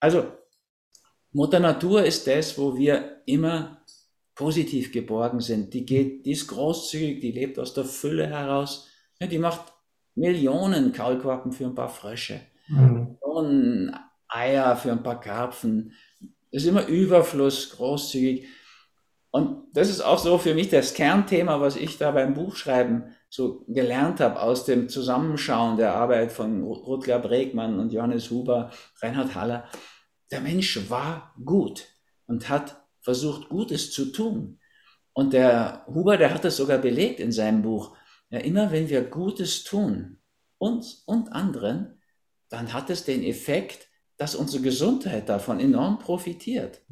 [0.00, 0.32] Also,
[1.30, 3.84] Mutter Natur ist das, wo wir immer
[4.34, 5.74] positiv geborgen sind.
[5.74, 8.88] Die geht, die ist großzügig, die lebt aus der Fülle heraus.
[9.20, 9.74] Die macht
[10.14, 12.40] Millionen Kaulquappen für ein paar Frösche.
[12.68, 13.18] Mhm.
[13.20, 13.94] Und
[14.28, 15.92] Eier für ein paar Karpfen.
[16.50, 18.46] Das ist immer Überfluss, großzügig.
[19.30, 23.64] Und das ist auch so für mich das Kernthema, was ich da beim Buchschreiben so
[23.66, 28.70] gelernt habe aus dem Zusammenschauen der Arbeit von Rutger Bregmann und Johannes Huber,
[29.02, 29.68] Reinhard Haller.
[30.30, 31.84] Der Mensch war gut
[32.28, 34.60] und hat versucht, Gutes zu tun.
[35.14, 37.96] Und der Huber, der hat das sogar belegt in seinem Buch.
[38.30, 40.20] Ja, immer wenn wir Gutes tun,
[40.58, 42.00] uns und anderen,
[42.50, 46.82] dann hat es den Effekt, dass unsere Gesundheit davon enorm profitiert.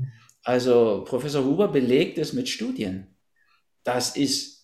[0.43, 3.17] Also Professor Huber belegt es mit Studien.
[3.85, 4.62] Das ist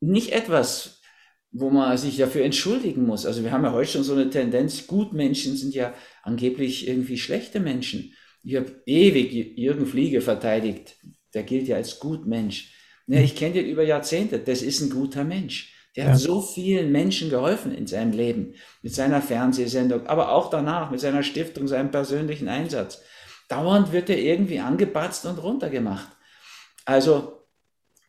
[0.00, 1.00] nicht etwas,
[1.52, 3.26] wo man sich dafür entschuldigen muss.
[3.26, 7.60] Also wir haben ja heute schon so eine Tendenz, Gutmenschen sind ja angeblich irgendwie schlechte
[7.60, 8.14] Menschen.
[8.42, 10.96] Ich habe ewig Jürgen Fliege verteidigt.
[11.34, 12.74] Der gilt ja als Gutmensch.
[13.06, 14.38] Ne, ich kenne den über Jahrzehnte.
[14.38, 15.74] Das ist ein guter Mensch.
[15.96, 16.10] Der ja.
[16.10, 18.54] hat so vielen Menschen geholfen in seinem Leben.
[18.82, 23.02] Mit seiner Fernsehsendung, aber auch danach mit seiner Stiftung, seinem persönlichen Einsatz.
[23.48, 26.08] dauernd wird er irgendwie angebatzt und runtergemacht.
[26.84, 27.39] Also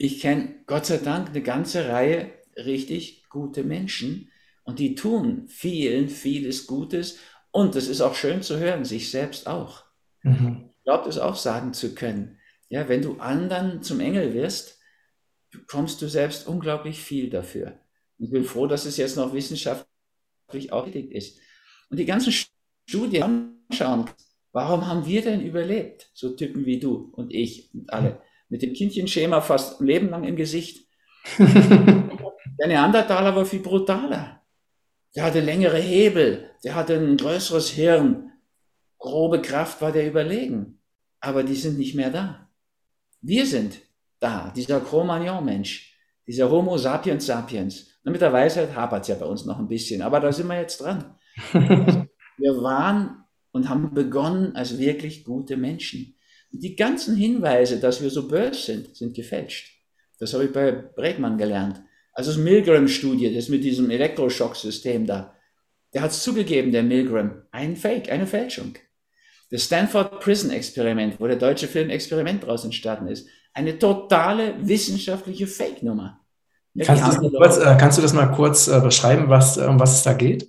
[0.03, 4.31] ich kenne Gott sei Dank eine ganze Reihe richtig gute Menschen
[4.63, 7.19] und die tun vielen, vieles Gutes
[7.51, 9.83] und es ist auch schön zu hören, sich selbst auch.
[10.23, 10.71] Mhm.
[10.77, 12.39] Ich glaube, das auch sagen zu können.
[12.67, 14.79] Ja, wenn du anderen zum Engel wirst,
[15.51, 17.77] bekommst du selbst unglaublich viel dafür.
[18.17, 21.37] Ich bin froh, dass es jetzt noch wissenschaftlich aufgelegt ist.
[21.91, 22.33] Und die ganzen
[22.87, 24.09] Studien anschauen,
[24.51, 26.09] warum haben wir denn überlebt?
[26.15, 28.19] So Typen wie du und ich und alle.
[28.51, 30.85] Mit dem Kindchenschema fast ein Leben lang im Gesicht.
[31.37, 34.41] Der Neandertaler war viel brutaler.
[35.15, 38.31] Der hatte längere Hebel, der hatte ein größeres Hirn.
[38.97, 40.79] Grobe Kraft war der überlegen.
[41.19, 42.49] Aber die sind nicht mehr da.
[43.21, 43.79] Wir sind
[44.19, 47.99] da, dieser Cro-Magnon-Mensch, dieser Homo sapiens sapiens.
[48.03, 50.47] Und mit der Weisheit hapert es ja bei uns noch ein bisschen, aber da sind
[50.47, 51.15] wir jetzt dran.
[51.53, 56.15] wir waren und haben begonnen als wirklich gute Menschen.
[56.51, 59.71] Die ganzen Hinweise, dass wir so böse sind, sind gefälscht.
[60.19, 61.81] Das habe ich bei Bregmann gelernt.
[62.13, 65.33] Also das Milgram-Studie, das mit diesem Elektroschocksystem da,
[65.93, 68.75] der hat es zugegeben, der Milgram, ein Fake, eine Fälschung.
[69.49, 75.47] Das Stanford Prison Experiment, wo der deutsche Film Experiment daraus entstanden ist, eine totale wissenschaftliche
[75.47, 76.21] Fake-Nummer.
[76.79, 80.13] Kannst, du äh, kannst, du das mal kurz äh, beschreiben, was, um was es da
[80.13, 80.47] geht?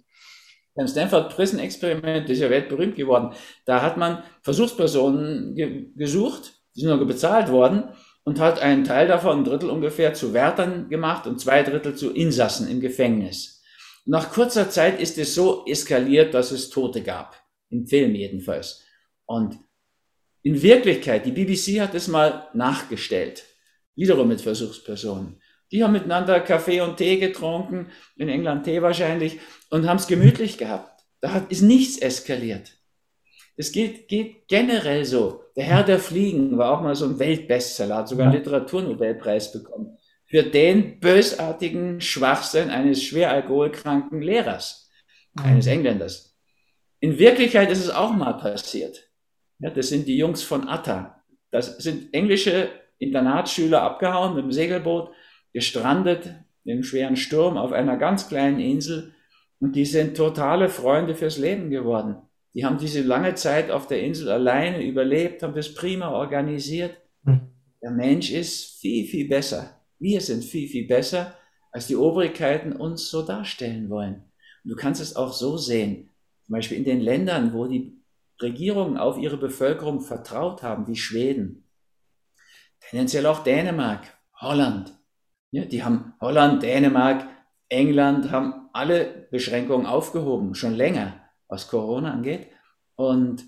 [0.74, 3.34] Beim Stanford Prison Experiment, ist ja weltberühmt geworden,
[3.66, 7.90] da hat man Versuchspersonen ge gesucht, die sind noch bezahlt worden
[8.24, 12.10] und hat einen Teil davon, ein Drittel ungefähr, zu Wärtern gemacht und zwei Drittel zu
[12.10, 13.62] Insassen im Gefängnis.
[14.04, 17.36] Nach kurzer Zeit ist es so eskaliert, dass es Tote gab.
[17.68, 18.84] Im Film jedenfalls.
[19.26, 19.58] Und
[20.42, 23.44] in Wirklichkeit, die BBC hat es mal nachgestellt.
[23.94, 25.40] Wiederum mit Versuchspersonen.
[25.72, 30.58] Die haben miteinander Kaffee und Tee getrunken, in England Tee wahrscheinlich, und haben es gemütlich
[30.58, 31.02] gehabt.
[31.20, 32.72] Da hat, ist nichts eskaliert.
[33.56, 35.44] Es geht, geht generell so.
[35.56, 39.98] Der Herr der Fliegen war auch mal so ein Weltbestseller, hat sogar einen Literaturnobelpreis bekommen.
[40.26, 44.90] Für den bösartigen Schwachsinn eines schwer alkoholkranken Lehrers,
[45.34, 45.72] eines mhm.
[45.72, 46.38] Engländers.
[47.00, 49.10] In Wirklichkeit ist es auch mal passiert.
[49.58, 51.22] Ja, das sind die Jungs von Atta.
[51.50, 55.10] Das sind englische Internatsschüler abgehauen mit dem Segelboot,
[55.52, 56.34] gestrandet
[56.64, 59.14] im schweren Sturm auf einer ganz kleinen Insel
[59.58, 62.16] und die sind totale Freunde fürs Leben geworden.
[62.54, 66.96] Die haben diese lange Zeit auf der Insel alleine überlebt, haben das prima organisiert.
[67.24, 67.40] Hm.
[67.80, 69.80] Der Mensch ist viel, viel besser.
[69.98, 71.34] Wir sind viel, viel besser,
[71.70, 74.24] als die Obrigkeiten uns so darstellen wollen.
[74.64, 76.10] Und du kannst es auch so sehen.
[76.44, 78.02] Zum Beispiel in den Ländern, wo die
[78.40, 81.68] Regierungen auf ihre Bevölkerung vertraut haben, wie Schweden,
[82.90, 84.92] tendenziell auch Dänemark, Holland.
[85.52, 87.28] Ja, die haben Holland, Dänemark,
[87.68, 92.48] England haben alle Beschränkungen aufgehoben, schon länger was Corona angeht.
[92.96, 93.44] Und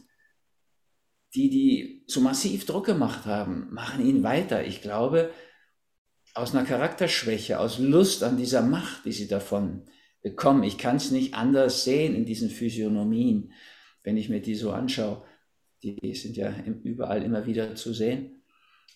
[1.34, 4.64] die, die so massiv Druck gemacht haben, machen ihn weiter.
[4.64, 5.30] Ich glaube,
[6.34, 9.86] aus einer Charakterschwäche, aus Lust an dieser Macht, die sie davon
[10.20, 10.62] bekommen.
[10.62, 13.52] Ich kann es nicht anders sehen in diesen Physiognomien,
[14.02, 15.24] wenn ich mir die so anschaue.
[15.82, 18.42] Die sind ja überall immer wieder zu sehen.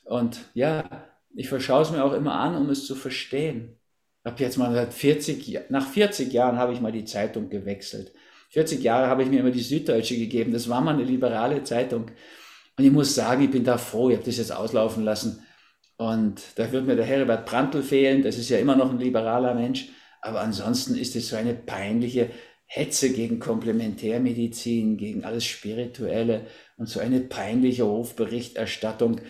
[0.05, 1.09] Und ja,
[1.39, 3.79] ich verschaue es mir auch immer an, um es zu verstehen.
[4.25, 8.13] Ich jetzt mal seit 40, nach 40 Jahren habe ich mal die Zeitung gewechselt.
[8.51, 10.53] 40 Jahre habe ich mir immer die Süddeutsche gegeben.
[10.53, 12.11] Das war mal eine liberale Zeitung.
[12.77, 14.11] Und ich muss sagen, ich bin da froh.
[14.11, 15.45] Ich habe das jetzt auslaufen lassen.
[15.97, 18.23] Und da wird mir der Herbert Prantl fehlen.
[18.23, 19.91] Das ist ja immer noch ein liberaler Mensch.
[20.21, 22.31] Aber ansonsten ist es so eine peinliche
[22.67, 26.47] Hetze gegen Komplementärmedizin, gegen alles Spirituelle
[26.77, 29.21] und so eine peinliche Hofberichterstattung.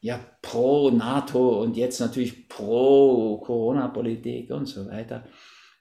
[0.00, 5.26] Ja, pro NATO und jetzt natürlich pro Corona-Politik und so weiter.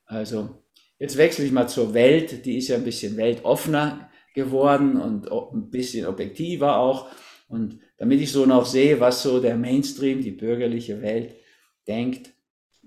[0.06, 0.64] Also
[1.00, 5.70] Jetzt wechsle ich mal zur Welt, die ist ja ein bisschen weltoffener geworden und ein
[5.70, 7.10] bisschen objektiver auch.
[7.48, 11.36] Und damit ich so noch sehe, was so der Mainstream, die bürgerliche Welt
[11.88, 12.34] denkt,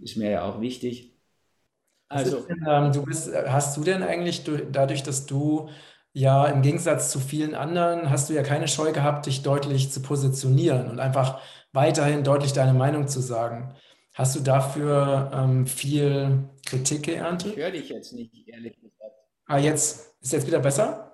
[0.00, 1.18] ist mir ja auch wichtig.
[2.08, 5.68] Also, denn, ähm, du bist, hast du denn eigentlich dadurch, dass du
[6.12, 10.02] ja im Gegensatz zu vielen anderen, hast du ja keine Scheu gehabt, dich deutlich zu
[10.02, 11.40] positionieren und einfach
[11.72, 13.74] weiterhin deutlich deine Meinung zu sagen.
[14.14, 17.52] Hast du dafür ähm, viel Kritik geerntet?
[17.52, 19.14] Ich höre dich jetzt nicht, ehrlich gesagt.
[19.46, 21.12] Ah, jetzt ist jetzt wieder besser?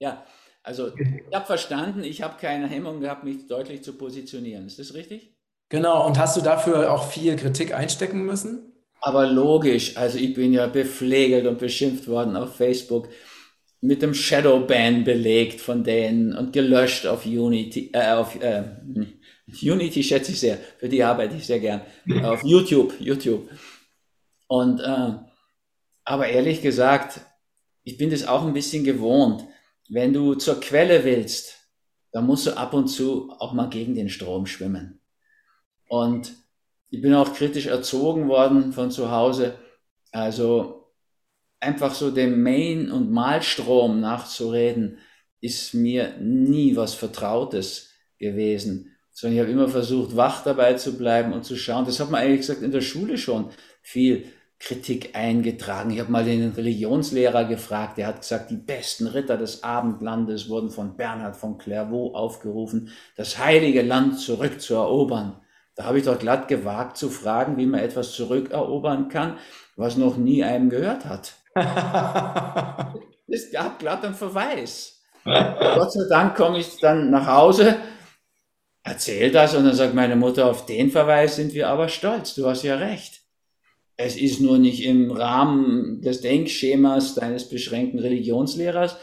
[0.00, 0.24] Ja,
[0.62, 4.66] also ich habe verstanden, ich habe keine Hemmung gehabt, mich deutlich zu positionieren.
[4.66, 5.34] Ist das richtig?
[5.70, 8.72] Genau, und hast du dafür auch viel Kritik einstecken müssen?
[9.00, 13.08] Aber logisch, also ich bin ja bepflegelt und beschimpft worden auf Facebook,
[13.80, 18.64] mit dem Shadowban belegt von denen und gelöscht auf Unity, äh, auf, äh,
[19.62, 21.80] Unity schätze ich sehr, für die arbeite ich sehr gern.
[22.24, 23.48] Auf YouTube, YouTube.
[24.46, 25.12] Und, äh,
[26.04, 27.20] aber ehrlich gesagt,
[27.82, 29.44] ich bin das auch ein bisschen gewohnt.
[29.90, 31.54] wenn du zur Quelle willst,
[32.12, 35.00] dann musst du ab und zu auch mal gegen den Strom schwimmen.
[35.88, 36.34] Und
[36.90, 39.58] ich bin auch kritisch erzogen worden von zu Hause.
[40.12, 40.77] Also
[41.60, 44.98] einfach so dem Main- und Malstrom nachzureden,
[45.40, 48.96] ist mir nie was Vertrautes gewesen.
[49.10, 51.84] Sondern ich habe immer versucht, wach dabei zu bleiben und zu schauen.
[51.84, 53.50] Das hat man eigentlich gesagt in der Schule schon
[53.82, 54.26] viel
[54.60, 55.90] Kritik eingetragen.
[55.90, 60.70] Ich habe mal den Religionslehrer gefragt, der hat gesagt, die besten Ritter des Abendlandes wurden
[60.70, 65.40] von Bernhard von Clairvaux aufgerufen, das heilige Land zurückzuerobern.
[65.76, 69.38] Da habe ich doch glatt gewagt zu fragen, wie man etwas zurückerobern kann,
[69.76, 71.36] was noch nie einem gehört hat.
[73.28, 75.00] Es gab glatt einen Verweis.
[75.24, 77.76] Gott sei Dank komme ich dann nach Hause,
[78.82, 82.46] erzähle das und dann sagt meine Mutter, auf den Verweis sind wir aber stolz, du
[82.46, 83.22] hast ja recht.
[84.00, 88.96] Es ist nur nicht im Rahmen des Denkschemas deines beschränkten Religionslehrers.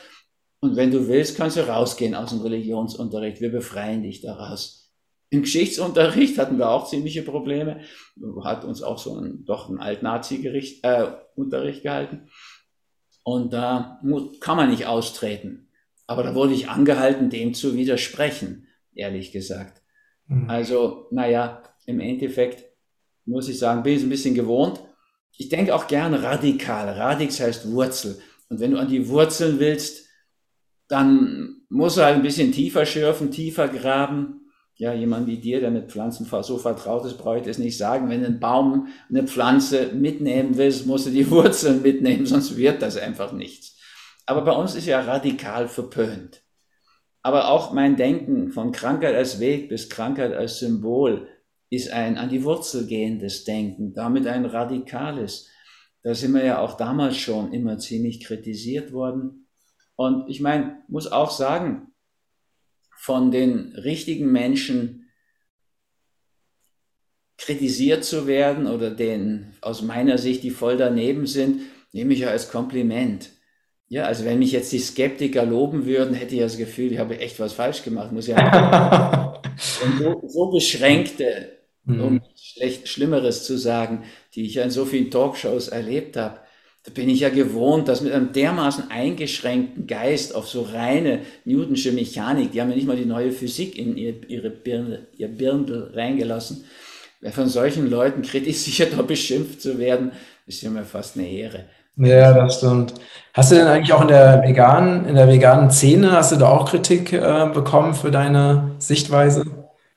[0.62, 3.41] Und wenn du willst, kannst du rausgehen aus dem Religionsunterricht.
[3.41, 4.94] Wir befreien dich daraus.
[5.30, 7.82] Im Geschichtsunterricht hatten wir auch ziemliche Probleme.
[8.44, 12.30] Hat uns auch so ein, doch ein Alt-Nazi-Unterricht äh, gehalten.
[13.26, 14.00] Und da
[14.40, 15.68] kann man nicht austreten.
[16.06, 19.82] Aber da wurde ich angehalten, dem zu widersprechen, ehrlich gesagt.
[20.28, 20.48] Mhm.
[20.48, 22.66] Also, naja, im Endeffekt
[23.26, 24.80] muss ich sagen, bin ich ein bisschen gewohnt.
[25.36, 26.88] Ich denke auch gerne radikal.
[26.88, 28.20] Radix heißt Wurzel.
[28.50, 30.08] Und wenn du an die Wurzeln willst,
[30.88, 34.44] dann musst du halt ein bisschen tiefer schürfen, tiefer graben.
[34.78, 38.10] Ja, jemand wie dir, der mit Pflanzen so vertraut ist, ich das nicht sagen.
[38.10, 42.98] Wenn einen Baum, eine Pflanze mitnehmen willst, musst du die Wurzeln mitnehmen, sonst wird das
[42.98, 43.78] einfach nichts.
[44.26, 46.42] Aber bei uns ist ja radikal verpönt.
[47.22, 51.28] Aber auch mein Denken von Krankheit als Weg bis Krankheit als Symbol
[51.70, 55.50] ist ein an die Wurzel gehendes Denken, damit ein radikales.
[56.04, 59.48] Da sind wir ja auch damals schon immer ziemlich kritisiert worden.
[59.96, 61.94] Und ich meine, muss auch sagen,
[62.95, 65.10] von den richtigen Menschen
[67.38, 72.29] kritisiert zu werden oder den aus meiner Sicht, die voll daneben sind, nehme ich ja
[72.29, 73.29] als Kompliment.
[73.88, 77.19] Ja, also wenn mich jetzt die Skeptiker loben würden, hätte ich das Gefühl, ich habe
[77.19, 78.12] echt was falsch gemacht.
[78.12, 79.41] Muss ja
[79.84, 81.55] und so, so beschränkte
[81.86, 82.01] mhm.
[82.01, 84.03] um schlecht Schlimmeres zu sagen,
[84.34, 86.39] die ich ja in so vielen Talkshows erlebt habe.
[86.86, 91.91] Da bin ich ja gewohnt, dass mit einem dermaßen eingeschränkten Geist auf so reine Newtonsche
[91.91, 95.91] Mechanik, die haben ja nicht mal die neue Physik in ihr, ihre Birne, ihr Birndl
[95.95, 96.65] reingelassen.
[97.32, 100.12] Von solchen Leuten kritisiert oder beschimpft zu werden,
[100.45, 101.65] ist ja mir fast eine Ehre.
[101.98, 102.93] Ja, das stimmt.
[103.34, 106.50] Hast du denn eigentlich auch in der veganen, in der veganen Szene, hast du da
[106.50, 109.45] auch Kritik äh, bekommen für deine Sichtweise?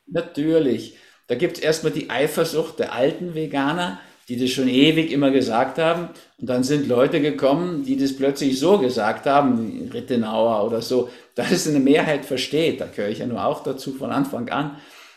[0.07, 0.97] Natürlich.
[1.27, 5.79] Da gibt es erstmal die Eifersucht der alten Veganer, die das schon ewig immer gesagt
[5.79, 6.11] haben.
[6.39, 11.51] Und dann sind Leute gekommen, die das plötzlich so gesagt haben, Rittenauer oder so, dass
[11.51, 12.81] es eine Mehrheit versteht.
[12.81, 14.77] Da gehöre ich ja nur auch dazu von Anfang an.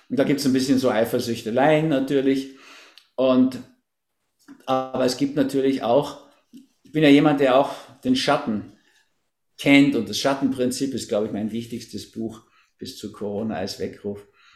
[0.09, 2.55] Und da gibt es ein bisschen so Eifersüchteleien natürlich.
[3.15, 3.59] Und,
[4.65, 6.19] aber es gibt natürlich auch,
[6.83, 7.71] ich bin ja jemand, der auch
[8.03, 8.73] den Schatten
[9.57, 12.41] kennt und das Schattenprinzip ist, glaube ich, mein wichtigstes Buch
[12.77, 14.25] bis zu Corona als Weckruf.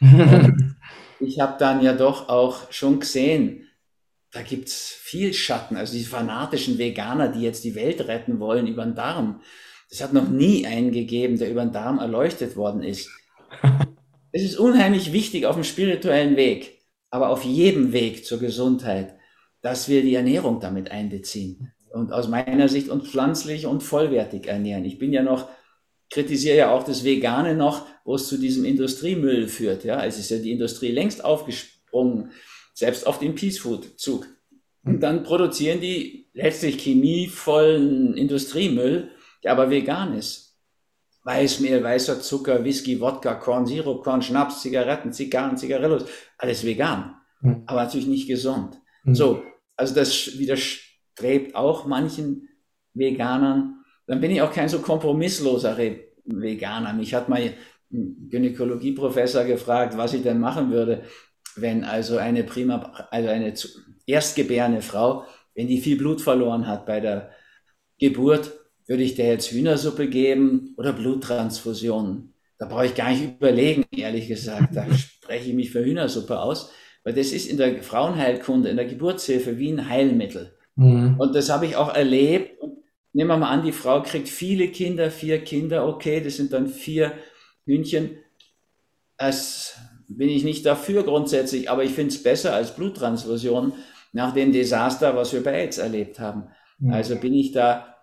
[1.20, 3.65] ich habe dann ja doch auch schon gesehen,
[4.36, 5.76] da gibt es viel Schatten.
[5.76, 9.40] Also die fanatischen Veganer, die jetzt die Welt retten wollen über den Darm.
[9.88, 13.08] Es hat noch nie einen gegeben, der über den Darm erleuchtet worden ist.
[14.32, 19.14] es ist unheimlich wichtig auf dem spirituellen Weg, aber auf jedem Weg zur Gesundheit,
[19.62, 21.72] dass wir die Ernährung damit einbeziehen.
[21.90, 24.84] Und aus meiner Sicht uns pflanzlich und vollwertig ernähren.
[24.84, 25.48] Ich bin ja noch
[26.10, 29.82] kritisiere ja auch das Vegane noch, wo es zu diesem Industriemüll führt.
[29.84, 32.32] Ja, es ist ja die Industrie längst aufgesprungen,
[32.76, 34.26] selbst auf den Peace Food Zug.
[34.84, 39.10] Und dann produzieren die letztlich chemievollen Industriemüll,
[39.42, 40.56] der aber vegan ist.
[41.24, 46.04] Weißmehl, weißer Zucker, Whisky, Wodka, Korn, Sirup, Korn, Schnaps, Zigaretten, Zigarren, Zigarillos,
[46.38, 47.64] alles vegan, mhm.
[47.66, 48.80] aber natürlich nicht gesund.
[49.02, 49.14] Mhm.
[49.16, 49.42] So,
[49.76, 52.48] also das widerstrebt auch manchen
[52.94, 55.76] Veganern dann bin ich auch kein so kompromissloser
[56.24, 56.92] Veganer.
[56.92, 57.40] Mich hat mal
[57.92, 61.02] ein Gynäkologieprofessor gefragt, was ich denn machen würde,
[61.56, 63.52] wenn also eine prima, also eine
[64.06, 67.30] erstgebärende Frau, wenn die viel Blut verloren hat bei der
[67.98, 68.52] Geburt,
[68.86, 72.34] würde ich der jetzt Hühnersuppe geben oder Bluttransfusionen?
[72.58, 74.76] Da brauche ich gar nicht überlegen, ehrlich gesagt.
[74.76, 76.70] Da spreche ich mich für Hühnersuppe aus,
[77.04, 80.56] weil das ist in der Frauenheilkunde, in der Geburtshilfe wie ein Heilmittel.
[80.76, 81.16] Mhm.
[81.18, 82.60] Und das habe ich auch erlebt.
[83.12, 86.68] Nehmen wir mal an, die Frau kriegt viele Kinder, vier Kinder, okay, das sind dann
[86.68, 87.12] vier
[87.64, 88.18] Hühnchen.
[89.16, 89.78] Das
[90.08, 93.72] bin ich nicht dafür grundsätzlich, aber ich finde es besser als Bluttransfusion
[94.12, 96.48] nach dem Desaster, was wir bei AIDS erlebt haben.
[96.78, 96.92] Mhm.
[96.92, 97.96] Also bin ich da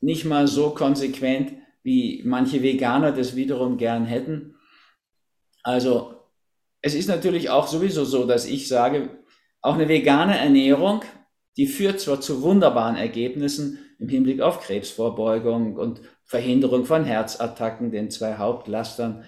[0.00, 4.56] nicht mal so konsequent, wie manche Veganer das wiederum gern hätten.
[5.62, 6.14] Also
[6.82, 9.18] es ist natürlich auch sowieso so, dass ich sage,
[9.60, 11.02] auch eine vegane Ernährung,
[11.56, 18.10] die führt zwar zu wunderbaren Ergebnissen im Hinblick auf Krebsvorbeugung und Verhinderung von Herzattacken, den
[18.10, 19.24] zwei Hauptlastern,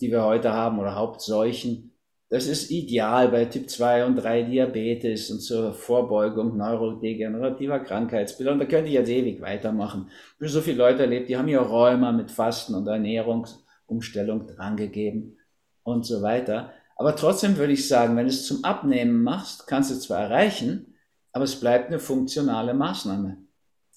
[0.00, 1.92] die wir heute haben, oder Hauptseuchen.
[2.30, 8.52] Das ist ideal bei Typ 2 und 3 Diabetes und zur Vorbeugung neurodegenerativer Krankheitsbilder.
[8.52, 10.10] Und da könnte ich jetzt ewig weitermachen.
[10.36, 15.38] Habe so viele Leute erlebt, die haben ja Rheuma mit Fasten und Ernährungsumstellung drangegeben
[15.84, 16.72] und so weiter.
[16.96, 20.94] Aber trotzdem würde ich sagen, wenn du es zum Abnehmen machst, kannst du zwar erreichen,
[21.32, 23.36] aber es bleibt eine funktionale Maßnahme.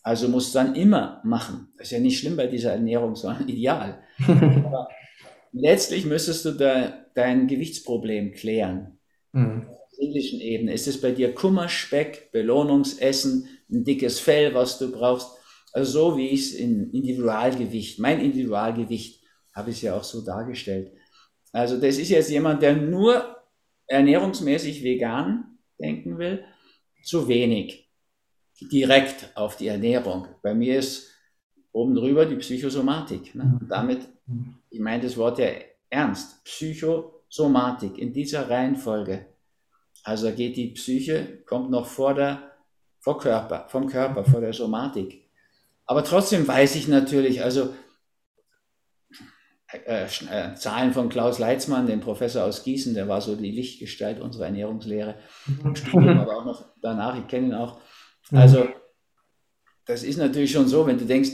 [0.04, 1.70] Also musst du dann immer machen.
[1.78, 4.00] Das ist ja nicht schlimm bei dieser Ernährung, sondern ideal.
[4.28, 4.90] aber
[5.52, 9.00] letztlich müsstest du da dein Gewichtsproblem klären.
[9.32, 9.68] Mhm.
[9.92, 10.74] Seelischen Ebene.
[10.74, 15.30] Ist es bei dir Kummerspeck, Belohnungsessen, ein dickes Fell, was du brauchst?
[15.74, 19.24] Also so wie ich es in Individualgewicht, mein Individualgewicht,
[19.54, 20.92] habe ich es ja auch so dargestellt.
[21.52, 23.38] Also das ist jetzt jemand, der nur
[23.88, 26.44] ernährungsmäßig vegan denken will,
[27.04, 27.90] zu wenig
[28.62, 30.28] direkt auf die Ernährung.
[30.42, 31.12] Bei mir ist
[31.78, 33.36] oben drüber die Psychosomatik.
[33.36, 33.58] Ne?
[33.62, 34.08] Und damit,
[34.70, 35.48] ich meine das Wort ja
[35.90, 39.28] ernst, Psychosomatik in dieser Reihenfolge.
[40.04, 42.52] Also geht die Psyche, kommt noch vor der,
[43.00, 45.30] vor Körper, vom Körper, vor der Somatik.
[45.86, 47.74] Aber trotzdem weiß ich natürlich, also
[49.72, 54.20] äh, äh, Zahlen von Klaus Leitzmann, dem Professor aus Gießen, der war so die Lichtgestalt
[54.20, 55.16] unserer Ernährungslehre,
[55.76, 57.80] Studium, aber auch noch danach, ich kenne ihn auch.
[58.32, 58.68] Also,
[59.86, 61.32] das ist natürlich schon so, wenn du denkst,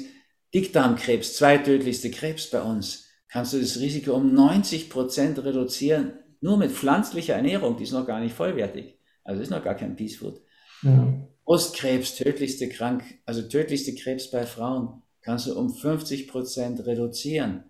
[0.54, 6.72] Dickdarmkrebs, zweitödlichste Krebs bei uns, kannst du das Risiko um 90 Prozent reduzieren, nur mit
[6.72, 9.00] pflanzlicher Ernährung, die ist noch gar nicht vollwertig.
[9.24, 10.42] Also ist noch gar kein Peace Food.
[10.84, 11.28] Ja.
[11.46, 17.64] Brustkrebs, tödlichste Krank, also tödlichste Krebs bei Frauen, kannst du um 50 Prozent reduzieren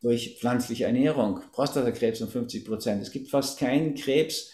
[0.00, 1.40] durch pflanzliche Ernährung.
[1.52, 3.02] Prostatakrebs um 50 Prozent.
[3.02, 4.52] Es gibt fast keinen Krebs,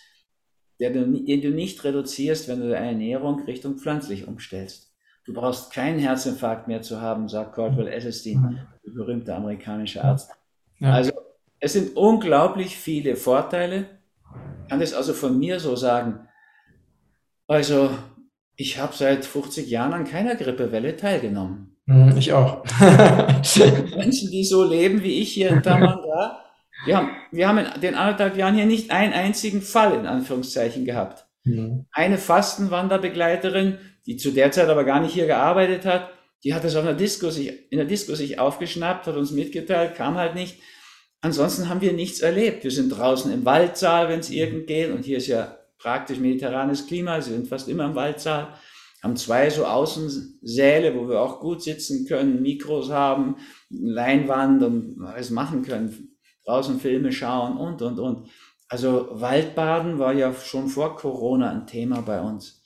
[0.81, 4.92] den du nicht reduzierst, wenn du deine Ernährung Richtung pflanzlich umstellst.
[5.25, 8.59] Du brauchst keinen Herzinfarkt mehr zu haben, sagt Caldwell Esselstyn, mhm.
[8.85, 10.31] der berühmte amerikanische Arzt.
[10.79, 10.93] Ja.
[10.93, 11.13] Also
[11.61, 13.87] es sind unglaublich viele Vorteile.
[14.65, 16.29] Ich kann das also von mir so sagen.
[17.47, 17.91] Also
[18.57, 21.77] ich habe seit 50 Jahren an keiner Grippewelle teilgenommen.
[21.87, 22.65] Mhm, ich auch.
[22.81, 26.39] Menschen, die so leben wie ich hier in Tamanga,
[26.85, 30.85] wir haben, wir haben in den anderthalb Jahren hier nicht einen einzigen Fall in Anführungszeichen
[30.85, 31.27] gehabt.
[31.45, 31.87] Mhm.
[31.93, 36.11] Eine Fastenwanderbegleiterin, die zu der Zeit aber gar nicht hier gearbeitet hat,
[36.45, 39.95] die hat es auf einer Disco sich, in der Disco sich aufgeschnappt, hat uns mitgeteilt,
[39.95, 40.61] kam halt nicht.
[41.21, 42.65] Ansonsten haben wir nichts erlebt.
[42.65, 46.87] Wir sind draußen im Waldsaal, wenn es irgend geht, und hier ist ja praktisch mediterranes
[46.87, 48.55] Klima, sie sind fast immer im Waldsaal,
[49.03, 53.37] haben zwei so Außensäle, wo wir auch gut sitzen können, Mikros haben,
[53.71, 58.29] Leinwand und alles machen können, draußen Filme schauen und, und, und.
[58.69, 62.62] Also Waldbaden war ja schon vor Corona ein Thema bei uns.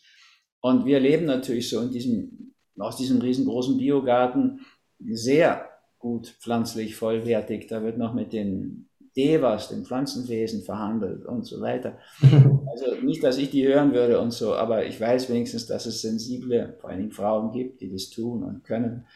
[0.67, 4.67] Und wir leben natürlich so in diesem, aus diesem riesengroßen Biogarten
[4.99, 7.69] sehr gut pflanzlich vollwertig.
[7.69, 11.99] Da wird noch mit den Devas, den Pflanzenwesen, verhandelt und so weiter.
[12.69, 16.03] Also nicht, dass ich die hören würde und so, aber ich weiß wenigstens, dass es
[16.03, 19.07] sensible, vor allen Dingen Frauen gibt, die das tun und können.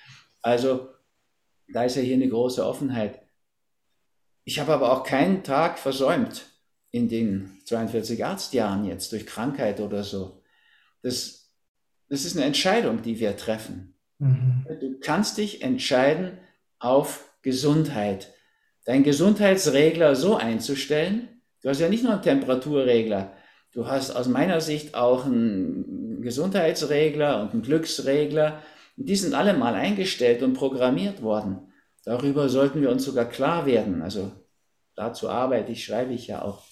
[0.40, 0.88] Also
[1.68, 3.20] da ist ja hier eine große Offenheit.
[4.44, 6.46] Ich habe aber auch keinen Tag versäumt
[6.92, 10.40] in den 42 Arztjahren jetzt durch Krankheit oder so.
[11.02, 11.39] Das,
[12.10, 13.94] das ist eine Entscheidung, die wir treffen.
[14.18, 14.66] Mhm.
[14.80, 16.38] Du kannst dich entscheiden
[16.78, 18.34] auf Gesundheit.
[18.84, 21.28] Deinen Gesundheitsregler so einzustellen.
[21.62, 23.32] Du hast ja nicht nur einen Temperaturregler.
[23.72, 28.60] Du hast aus meiner Sicht auch einen Gesundheitsregler und einen Glücksregler.
[28.96, 31.72] Die sind alle mal eingestellt und programmiert worden.
[32.04, 34.02] Darüber sollten wir uns sogar klar werden.
[34.02, 34.32] Also
[34.96, 36.64] dazu arbeite ich, schreibe ich ja auch.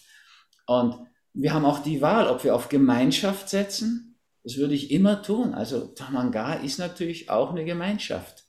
[0.67, 0.97] Und
[1.33, 4.18] wir haben auch die Wahl, ob wir auf Gemeinschaft setzen.
[4.45, 5.55] Das würde ich immer tun.
[5.55, 8.45] Also Tamanga ist natürlich auch eine Gemeinschaft.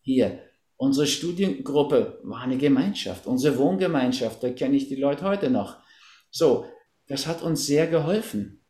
[0.00, 0.40] Hier,
[0.76, 3.26] unsere Studiengruppe war eine Gemeinschaft.
[3.26, 5.76] Unsere Wohngemeinschaft, da kenne ich die Leute heute noch.
[6.30, 6.66] So,
[7.06, 8.64] das hat uns sehr geholfen.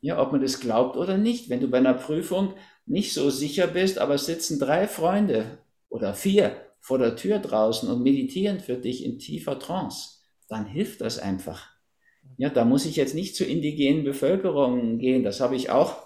[0.00, 1.48] Ja, ob man das glaubt oder nicht.
[1.48, 2.54] Wenn du bei einer Prüfung
[2.84, 5.58] nicht so sicher bist, aber sitzen drei Freunde
[5.88, 11.00] oder vier vor der Tür draußen und meditieren für dich in tiefer Trance, dann hilft
[11.00, 11.68] das einfach.
[12.36, 15.24] Ja, da muss ich jetzt nicht zur indigenen Bevölkerung gehen.
[15.24, 16.05] Das habe ich auch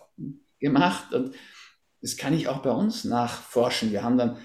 [0.60, 1.34] gemacht und
[2.00, 3.92] das kann ich auch bei uns nachforschen.
[3.92, 4.38] Wir haben dann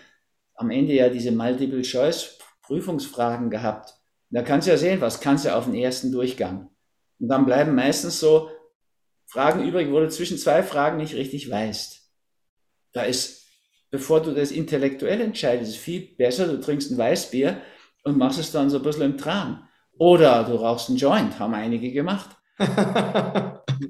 [0.56, 3.94] am Ende ja diese Multiple-Choice-Prüfungsfragen gehabt.
[4.30, 6.70] Da kannst du ja sehen, was kannst du auf den ersten Durchgang.
[7.20, 8.50] Und dann bleiben meistens so
[9.28, 12.02] Fragen übrig, wo du zwischen zwei Fragen nicht richtig weißt.
[12.92, 13.46] Da ist
[13.96, 17.62] bevor du das intellektuell entscheidest, viel besser, du trinkst ein Weißbier
[18.04, 19.68] und machst es dann so ein bisschen im Tran.
[19.98, 22.30] Oder du rauchst einen Joint, haben einige gemacht.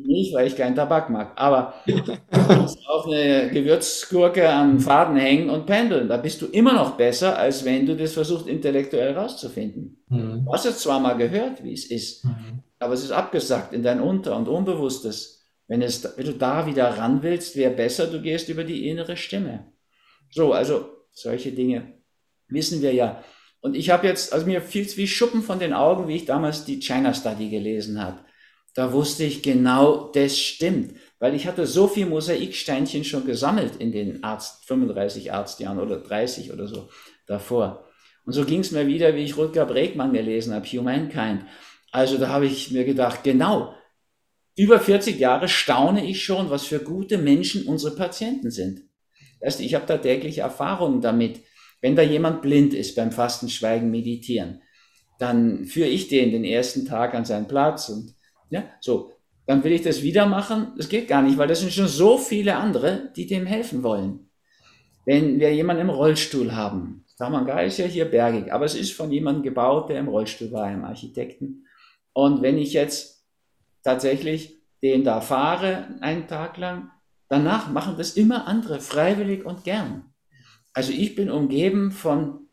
[0.06, 2.02] Nicht, weil ich keinen Tabak mag, aber du
[2.32, 6.08] kannst auch eine Gewürzgurke an Faden hängen und pendeln.
[6.08, 10.04] Da bist du immer noch besser, als wenn du das versuchst, intellektuell rauszufinden.
[10.10, 10.46] Mhm.
[10.46, 12.64] Du hast es zwar mal gehört, wie es ist, mhm.
[12.80, 15.44] aber es ist abgesagt in dein Unter- und Unbewusstes.
[15.68, 19.18] Wenn, es, wenn du da wieder ran willst, wäre besser, du gehst über die innere
[19.18, 19.72] Stimme.
[20.30, 21.94] So, also solche Dinge
[22.48, 23.24] wissen wir ja.
[23.62, 26.26] Und ich habe jetzt, also mir fiel es wie Schuppen von den Augen, wie ich
[26.26, 28.20] damals die China Study gelesen habe.
[28.76, 30.96] Da wusste ich genau, das stimmt.
[31.18, 36.52] Weil ich hatte so viel Mosaiksteinchen schon gesammelt in den Arzt, 35 Arztjahren oder 30
[36.52, 36.90] oder so
[37.26, 37.88] davor.
[38.26, 41.46] Und so ging es mir wieder, wie ich Rutger Bregmann gelesen habe, Humankind.
[41.92, 43.74] Also da habe ich mir gedacht, genau,
[44.58, 48.82] über 40 Jahre staune ich schon, was für gute Menschen unsere Patienten sind.
[49.42, 51.42] Weißt, ich habe da tägliche Erfahrungen damit.
[51.82, 54.62] Wenn da jemand blind ist beim Fasten, Schweigen, Meditieren,
[55.20, 58.16] dann führe ich den den ersten Tag an seinen Platz und
[58.50, 59.12] ja, so.
[59.48, 60.74] Dann will ich das wieder machen.
[60.76, 64.32] Das geht gar nicht, weil das sind schon so viele andere, die dem helfen wollen.
[65.06, 69.12] Wenn wir jemanden im Rollstuhl haben, Samanga ist ja hier bergig, aber es ist von
[69.12, 71.68] jemandem gebaut, der im Rollstuhl war, einem Architekten.
[72.14, 73.24] Und wenn ich jetzt
[73.84, 76.90] tatsächlich den da fahre, einen Tag lang,
[77.28, 80.06] Danach machen das immer andere, freiwillig und gern.
[80.74, 82.48] Also ich bin umgeben von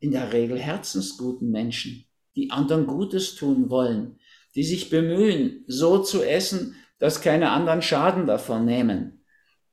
[0.00, 2.04] in der Regel herzensguten Menschen,
[2.34, 4.18] die anderen Gutes tun wollen,
[4.54, 9.24] die sich bemühen, so zu essen, dass keine anderen Schaden davon nehmen,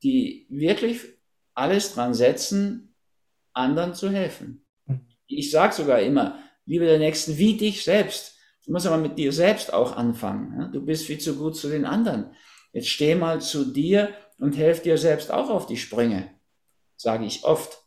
[0.02, 1.00] die wirklich
[1.54, 2.94] alles dran setzen,
[3.52, 4.64] anderen zu helfen.
[5.26, 8.36] Ich sage sogar immer, liebe der Nächsten wie dich selbst.
[8.64, 10.72] Du musst aber mit dir selbst auch anfangen.
[10.72, 12.34] Du bist viel zu gut zu den anderen.
[12.72, 16.30] Jetzt steh mal zu dir und helf dir selbst auch auf die Sprünge,
[16.96, 17.78] sage ich oft.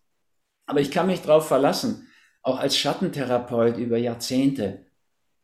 [0.66, 2.08] Aber ich kann mich darauf verlassen,
[2.42, 4.86] auch als Schattentherapeut über Jahrzehnte.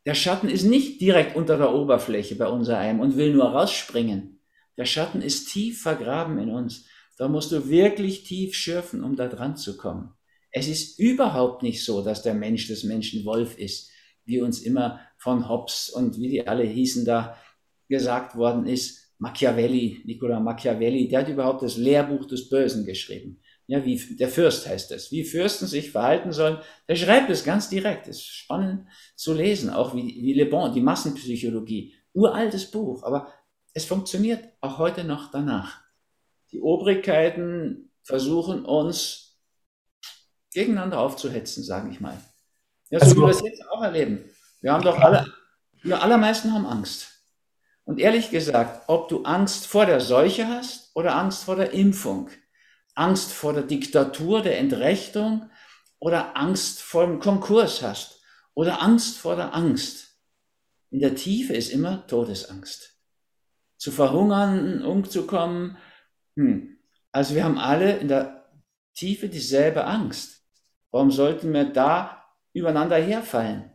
[0.06, 4.40] Der Schatten ist nicht direkt unter der Oberfläche bei unser einem und will nur rausspringen.
[4.78, 6.86] Der Schatten ist tief vergraben in uns.
[7.18, 10.14] Da musst du wirklich tief schürfen, um da dran zu kommen.
[10.52, 13.92] Es ist überhaupt nicht so, dass der Mensch des Menschen Wolf ist,
[14.26, 17.38] wie uns immer von Hobbes und wie die alle hießen da
[17.90, 19.14] gesagt worden ist.
[19.18, 23.42] Machiavelli, Nicola Machiavelli, der hat überhaupt das Lehrbuch des Bösen geschrieben.
[23.70, 26.58] Ja, wie der Fürst heißt es, wie Fürsten sich verhalten sollen.
[26.88, 28.08] Der schreibt es ganz direkt.
[28.08, 31.94] Es ist spannend zu lesen, auch wie, wie Le Bon, die Massenpsychologie.
[32.14, 33.32] Uraltes Buch, aber
[33.76, 35.82] es funktioniert auch heute noch danach.
[36.52, 39.40] Die Obrigkeiten versuchen uns
[40.52, 42.20] gegeneinander aufzuhetzen, sage ich mal.
[42.90, 44.26] Ja, so also, wie wir das jetzt auch erleben.
[44.62, 45.32] Wir haben doch alle,
[45.84, 47.08] wir allermeisten haben Angst.
[47.84, 52.32] Und ehrlich gesagt, ob du Angst vor der Seuche hast oder Angst vor der Impfung,
[53.00, 55.50] Angst vor der Diktatur, der Entrechtung
[56.00, 58.22] oder Angst vor dem Konkurs hast
[58.54, 60.10] oder Angst vor der Angst,
[60.92, 62.98] in der Tiefe ist immer Todesangst.
[63.78, 65.78] Zu verhungern, umzukommen.
[66.36, 66.78] Hm.
[67.12, 68.50] Also wir haben alle in der
[68.94, 70.44] Tiefe dieselbe Angst.
[70.92, 73.72] Warum sollten wir da übereinander herfallen?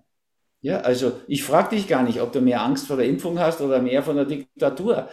[0.61, 3.61] Ja, also ich frage dich gar nicht, ob du mehr Angst vor der Impfung hast
[3.61, 5.09] oder mehr von der Diktatur.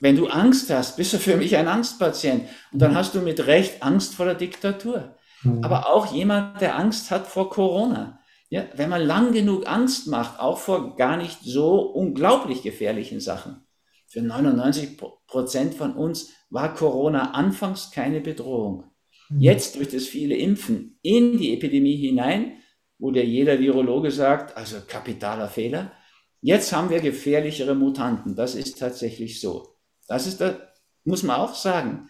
[0.00, 2.44] Wenn du Angst hast, bist du für mich ein Angstpatient.
[2.72, 2.96] Und dann mhm.
[2.96, 5.16] hast du mit Recht Angst vor der Diktatur.
[5.42, 5.64] Mhm.
[5.64, 8.20] Aber auch jemand, der Angst hat vor Corona.
[8.48, 13.66] Ja, wenn man lang genug Angst macht, auch vor gar nicht so unglaublich gefährlichen Sachen.
[14.06, 18.84] Für 99 Prozent von uns war Corona anfangs keine Bedrohung.
[19.28, 19.40] Mhm.
[19.40, 22.58] Jetzt durch das viele Impfen in die Epidemie hinein
[22.98, 25.92] wo dir jeder Virologe sagt, also kapitaler Fehler.
[26.40, 28.36] Jetzt haben wir gefährlichere Mutanten.
[28.36, 29.75] Das ist tatsächlich so.
[30.08, 30.56] Das ist, da
[31.04, 32.08] muss man auch sagen,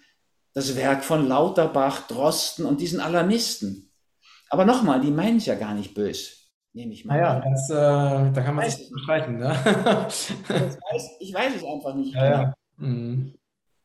[0.54, 3.92] das Werk von Lauterbach, Drosten und diesen Alarmisten.
[4.48, 7.14] Aber nochmal, die meinen es ja gar nicht bös, nehme ich mal.
[7.14, 9.38] Naja, das, äh, da kann man sich bestreiten.
[9.38, 9.48] Ne?
[9.48, 12.14] weiß, ich weiß es einfach nicht.
[12.14, 12.54] Ja, ja.
[12.76, 13.34] Mhm.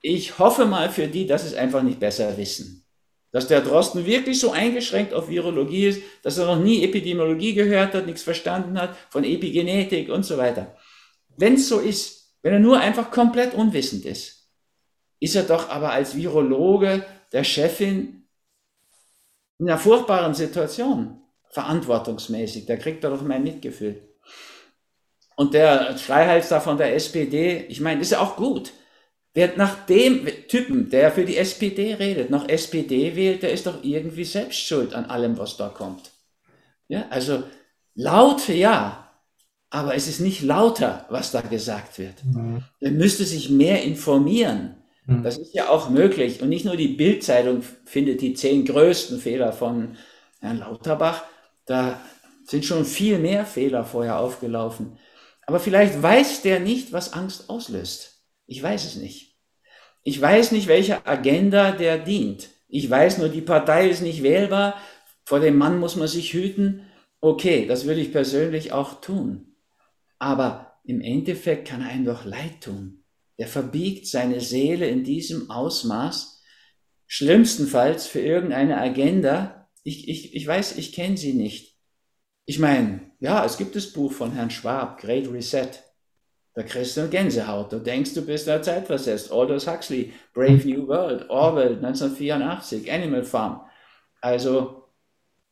[0.01, 2.81] Ich hoffe mal für die, dass es einfach nicht besser wissen
[3.31, 7.93] dass der Drosten wirklich so eingeschränkt auf Virologie ist, dass er noch nie Epidemiologie gehört
[7.93, 10.75] hat, nichts verstanden hat von Epigenetik und so weiter.
[11.37, 14.49] Wenn es so ist, wenn er nur einfach komplett unwissend ist,
[15.19, 18.27] ist er doch aber als Virologe der Chefin
[19.59, 22.65] in einer furchtbaren Situation, verantwortungsmäßig.
[22.65, 24.01] Da kriegt er doch mein Mitgefühl.
[25.35, 28.73] Und der Schreihals da von der SPD, ich meine, ist ja auch gut.
[29.33, 33.83] Wer nach dem Typen, der für die SPD redet, noch SPD wählt, der ist doch
[33.83, 36.11] irgendwie selbst schuld an allem, was da kommt.
[36.89, 37.43] Ja, also
[37.95, 39.00] laut, ja,
[39.71, 42.23] aber es ist nicht lauter, was da gesagt wird.
[42.25, 42.61] Mhm.
[42.81, 44.75] Er müsste sich mehr informieren.
[45.05, 45.23] Hm.
[45.23, 46.41] Das ist ja auch möglich.
[46.41, 49.95] Und nicht nur die Bildzeitung findet die zehn größten Fehler von
[50.41, 51.23] Herrn Lauterbach.
[51.65, 51.99] Da
[52.43, 54.97] sind schon viel mehr Fehler vorher aufgelaufen.
[55.47, 58.21] Aber vielleicht weiß der nicht, was Angst auslöst.
[58.47, 59.37] Ich weiß es nicht.
[60.03, 62.49] Ich weiß nicht, welcher Agenda der dient.
[62.67, 64.75] Ich weiß nur, die Partei ist nicht wählbar.
[65.23, 66.87] Vor dem Mann muss man sich hüten.
[67.21, 69.50] Okay, das würde ich persönlich auch tun.
[70.21, 73.03] Aber im Endeffekt kann er einem doch leid tun.
[73.37, 76.43] Er verbiegt seine Seele in diesem Ausmaß,
[77.07, 79.67] schlimmstenfalls für irgendeine Agenda.
[79.81, 81.75] Ich, ich, ich weiß, ich kenne sie nicht.
[82.45, 85.69] Ich meine, ja, es gibt das Buch von Herrn Schwab, Great Reset.
[86.53, 87.73] Da kriegst du Gänsehaut.
[87.73, 89.31] Du denkst, du bist der Zeit versetzt.
[89.31, 93.61] Aldous Huxley, Brave New World, Orwell, 1984, Animal Farm.
[94.21, 94.83] Also,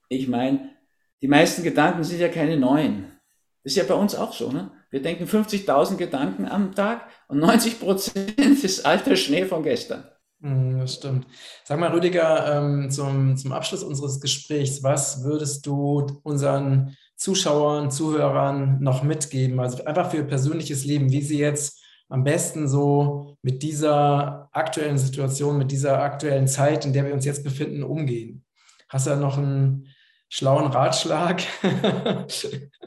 [0.10, 0.76] ich meine,
[1.24, 3.19] die meisten Gedanken sind ja keine neuen.
[3.64, 4.52] Das ist ja bei uns auch so.
[4.52, 4.72] Ne?
[4.90, 10.06] Wir denken 50.000 Gedanken am Tag und 90 Prozent ist alter Schnee von gestern.
[10.42, 11.28] Hm, das stimmt.
[11.66, 18.80] Sag mal, Rüdiger, ähm, zum, zum Abschluss unseres Gesprächs, was würdest du unseren Zuschauern, Zuhörern
[18.80, 19.60] noch mitgeben?
[19.60, 24.98] Also einfach für ihr persönliches Leben, wie sie jetzt am besten so mit dieser aktuellen
[24.98, 28.46] Situation, mit dieser aktuellen Zeit, in der wir uns jetzt befinden, umgehen.
[28.88, 29.88] Hast du da noch einen
[30.30, 31.44] schlauen Ratschlag?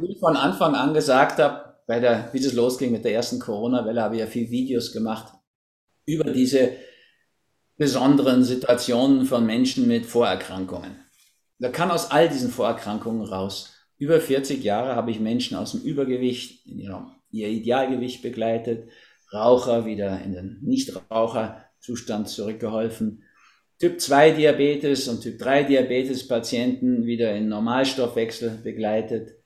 [0.00, 3.38] Wie ich von Anfang an gesagt habe, bei der, wie es losging mit der ersten
[3.38, 5.32] Corona-Welle, habe ich ja viele Videos gemacht
[6.04, 6.72] über diese
[7.76, 10.96] besonderen Situationen von Menschen mit Vorerkrankungen.
[11.58, 13.74] Da kann aus all diesen Vorerkrankungen raus.
[13.96, 18.90] Über 40 Jahre habe ich Menschen aus dem Übergewicht in ihr Idealgewicht begleitet,
[19.32, 23.24] Raucher wieder in den Nichtraucherzustand zurückgeholfen,
[23.78, 29.36] Typ 2 Diabetes und Typ 3 Diabetes Patienten wieder in Normalstoffwechsel begleitet.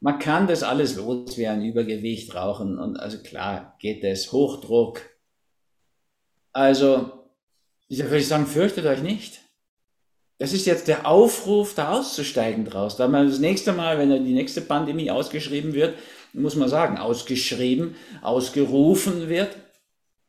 [0.00, 5.00] Man kann das alles loswerden, Übergewicht, Rauchen und also klar geht das, Hochdruck.
[6.52, 7.12] Also,
[7.88, 9.40] ich würde sagen, fürchtet euch nicht.
[10.38, 12.96] Das ist jetzt der Aufruf, da auszusteigen draus.
[12.96, 15.98] Da man das nächste Mal, wenn die nächste Pandemie ausgeschrieben wird,
[16.32, 19.56] muss man sagen, ausgeschrieben, ausgerufen wird,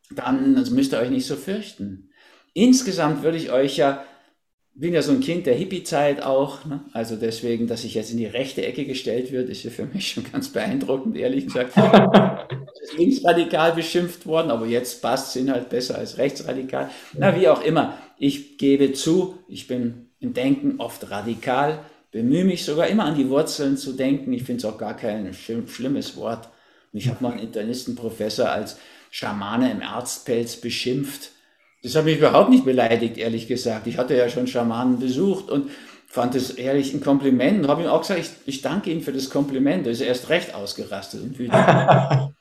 [0.09, 2.08] dann also müsst ihr euch nicht so fürchten.
[2.53, 4.03] Insgesamt würde ich euch ja
[4.79, 6.63] bin ja so ein Kind der Hippie-Zeit auch.
[6.63, 6.79] Ne?
[6.93, 10.11] Also deswegen, dass ich jetzt in die rechte Ecke gestellt wird, ist ja für mich
[10.11, 11.73] schon ganz beeindruckend, ehrlich gesagt.
[12.97, 16.89] linksradikal beschimpft worden, aber jetzt passt es halt besser als rechtsradikal.
[17.13, 17.97] Na, wie auch immer.
[18.17, 21.79] Ich gebe zu, ich bin im Denken oft radikal,
[22.11, 24.33] bemühe mich sogar immer an die Wurzeln zu denken.
[24.33, 26.49] Ich finde es auch gar kein schlimmes Wort.
[26.93, 28.77] Ich habe mal einen Internistenprofessor als
[29.11, 31.31] Schamane im Arztpelz beschimpft
[31.83, 33.87] das hat mich überhaupt nicht beleidigt, ehrlich gesagt.
[33.87, 35.69] Ich hatte ja schon Schamanen besucht und
[36.07, 39.13] fand es ehrlich ein Kompliment und habe ihm auch gesagt, ich, ich danke Ihnen für
[39.13, 39.85] das Kompliment.
[39.85, 41.53] Da ist er erst recht ausgerastet und wütend.
[41.55, 42.33] Aber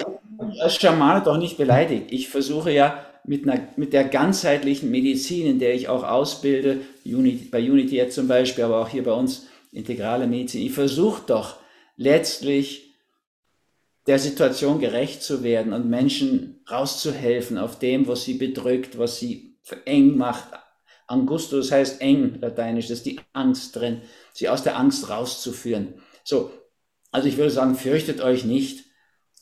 [0.00, 2.06] ich als Schamane doch nicht beleidigt.
[2.10, 7.48] Ich versuche ja mit, einer, mit der ganzheitlichen Medizin, in der ich auch ausbilde, Unity,
[7.50, 11.56] bei Unity jetzt zum Beispiel, aber auch hier bei uns integrale Medizin, ich versuche doch
[11.96, 12.94] letztlich
[14.06, 19.58] der Situation gerecht zu werden und Menschen rauszuhelfen auf dem, was sie bedrückt, was sie
[19.84, 20.48] eng macht.
[21.06, 24.02] Angustus heißt eng, lateinisch, das ist die Angst drin,
[24.32, 25.94] sie aus der Angst rauszuführen.
[26.24, 26.50] So,
[27.12, 28.84] also ich würde sagen, fürchtet euch nicht.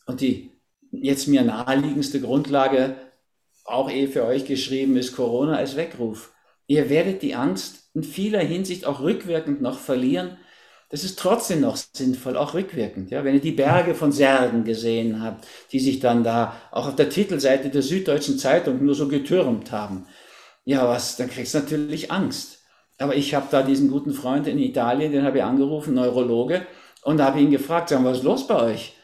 [0.06, 0.50] Und die
[0.90, 2.96] jetzt mir naheliegendste Grundlage,
[3.64, 6.32] auch eh für euch geschrieben, ist Corona als Weckruf.
[6.66, 10.36] Ihr werdet die Angst in vieler Hinsicht auch rückwirkend noch verlieren,
[10.90, 13.10] das ist trotzdem noch sinnvoll, auch rückwirkend.
[13.10, 13.24] Ja?
[13.24, 17.10] Wenn ihr die Berge von Särgen gesehen habt, die sich dann da auch auf der
[17.10, 20.06] Titelseite der Süddeutschen Zeitung nur so getürmt haben,
[20.64, 22.58] ja, was, dann kriegst du natürlich Angst.
[22.98, 26.66] Aber ich habe da diesen guten Freund in Italien, den habe ich angerufen, Neurologe,
[27.02, 28.96] und habe ihn gefragt, sagen, was ist los bei euch?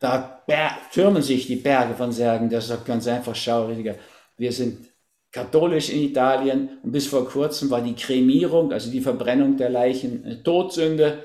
[0.00, 0.44] Da
[0.92, 2.50] türmen sich die Berge von Särgen.
[2.50, 3.96] Der sagt ganz einfach, schau, Rüdiger,
[4.36, 4.86] wir sind
[5.32, 10.24] katholisch in Italien und bis vor kurzem war die Kremierung, also die Verbrennung der Leichen,
[10.24, 11.24] eine Todsünde.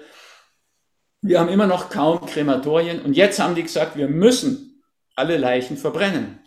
[1.21, 4.83] Wir haben immer noch kaum Krematorien und jetzt haben die gesagt, wir müssen
[5.15, 6.39] alle Leichen verbrennen.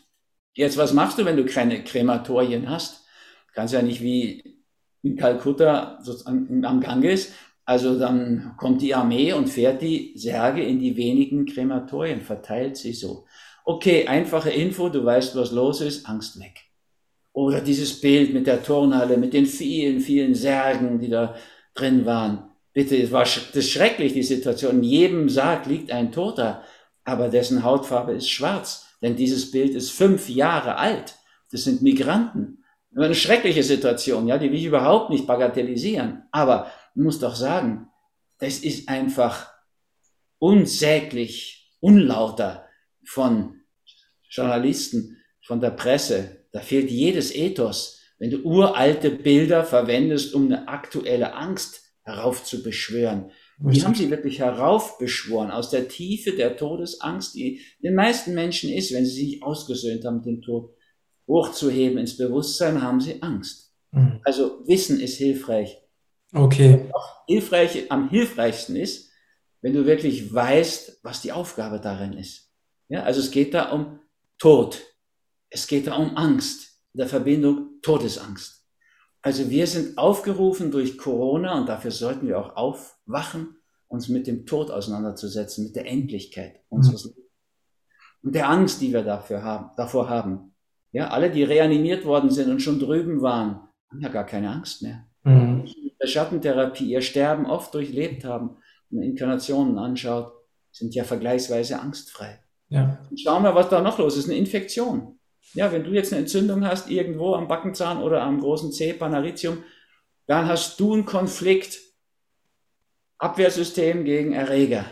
[0.54, 3.04] Jetzt, was machst du, wenn du keine Krematorien hast?
[3.48, 4.62] Du kannst ja nicht wie
[5.02, 7.32] in Kalkutta sozusagen am Ganges.
[7.64, 12.92] Also dann kommt die Armee und fährt die Särge in die wenigen Krematorien, verteilt sie
[12.92, 13.26] so.
[13.64, 16.65] Okay, einfache Info, du weißt, was los ist, Angst weg.
[17.37, 21.34] Oder dieses Bild mit der Turnhalle, mit den vielen, vielen Särgen, die da
[21.74, 22.49] drin waren.
[22.72, 24.76] Bitte, es war das ist schrecklich, die Situation.
[24.76, 26.62] In jedem Sarg liegt ein Toter,
[27.05, 28.87] aber dessen Hautfarbe ist schwarz.
[29.03, 31.16] Denn dieses Bild ist fünf Jahre alt.
[31.53, 32.64] Das sind Migranten.
[32.97, 36.22] Eine schreckliche Situation, ja, die will ich überhaupt nicht bagatellisieren.
[36.32, 37.91] Aber ich muss doch sagen,
[38.39, 39.53] das ist einfach
[40.39, 42.64] unsäglich unlauter
[43.05, 43.61] von
[44.30, 46.45] Journalisten, von der Presse.
[46.57, 48.00] Da fehlt jedes Ethos.
[48.18, 53.30] Wenn du uralte Bilder verwendest, um eine aktuelle Angst heraufzubeschwören.
[53.59, 58.94] Die haben sie wirklich heraufbeschworen aus der Tiefe der Todesangst, die den meisten Menschen ist,
[58.94, 60.74] wenn sie sich ausgesöhnt haben, den Tod
[61.28, 63.74] hochzuheben ins Bewusstsein, haben sie Angst.
[63.90, 64.20] Mhm.
[64.24, 65.76] Also Wissen ist hilfreich.
[66.32, 66.88] Okay.
[67.26, 69.11] hilfreich, am hilfreichsten ist,
[69.61, 72.50] wenn du wirklich weißt, was die Aufgabe darin ist.
[72.88, 74.00] Ja, also es geht da um
[74.38, 74.80] Tod.
[75.51, 76.80] Es geht da um Angst.
[76.92, 78.64] In der Verbindung Todesangst.
[79.20, 83.57] Also wir sind aufgerufen durch Corona und dafür sollten wir auch aufwachen,
[83.88, 87.11] uns mit dem Tod auseinanderzusetzen, mit der Endlichkeit unseres mhm.
[87.11, 87.26] Lebens
[88.26, 90.53] und der Angst, die wir dafür haben, davor haben.
[90.90, 94.82] Ja, alle, die reanimiert worden sind und schon drüben waren, haben ja gar keine Angst
[94.82, 95.07] mehr.
[95.22, 95.64] Mhm.
[96.01, 98.57] Der Schattentherapie, ihr Sterben oft durchlebt haben
[98.90, 100.32] und Inkarnationen anschaut,
[100.72, 102.40] sind ja vergleichsweise angstfrei.
[102.68, 102.99] Ja.
[103.09, 104.28] Und schauen wir, was da noch los ist.
[104.28, 105.15] Eine Infektion.
[105.55, 109.64] Ja, wenn du jetzt eine Entzündung hast, irgendwo am Backenzahn oder am großen Zeh, Panaritium,
[110.26, 111.80] dann hast du einen Konflikt,
[113.18, 114.84] Abwehrsystem gegen Erreger.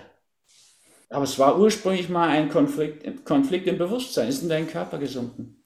[1.10, 5.62] Aber es war ursprünglich mal ein Konflikt, Konflikt im Bewusstsein, ist in deinen Körper gesunken.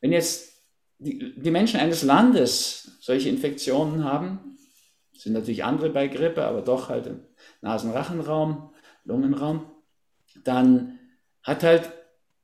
[0.00, 0.52] Wenn jetzt
[0.98, 4.56] die, die Menschen eines Landes solche Infektionen haben,
[5.12, 7.20] sind natürlich andere bei Grippe, aber doch halt im
[7.60, 8.72] Nasenrachenraum,
[9.04, 9.70] Lungenraum,
[10.44, 10.98] dann
[11.42, 11.90] hat halt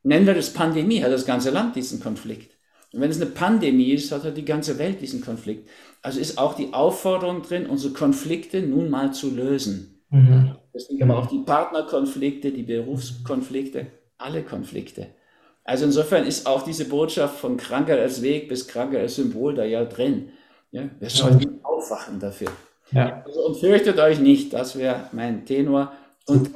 [0.08, 2.56] Nennen wir das Pandemie, hat das ganze Land diesen Konflikt.
[2.94, 5.68] Und wenn es eine Pandemie ist, hat halt die ganze Welt diesen Konflikt.
[6.00, 10.02] Also ist auch die Aufforderung drin, unsere Konflikte nun mal zu lösen.
[10.08, 10.56] Mhm.
[10.72, 15.08] Deswegen aber auch die Partnerkonflikte, die Berufskonflikte, alle Konflikte.
[15.62, 19.64] Also insofern ist auch diese Botschaft von Krankheit als Weg bis Krankheit als Symbol da
[19.64, 20.30] ja drin.
[20.70, 22.48] Ja, wir sollten aufwachen dafür.
[22.92, 23.22] Ja.
[23.26, 25.92] Also, und fürchtet euch nicht, das wäre mein Tenor.
[26.26, 26.50] Und.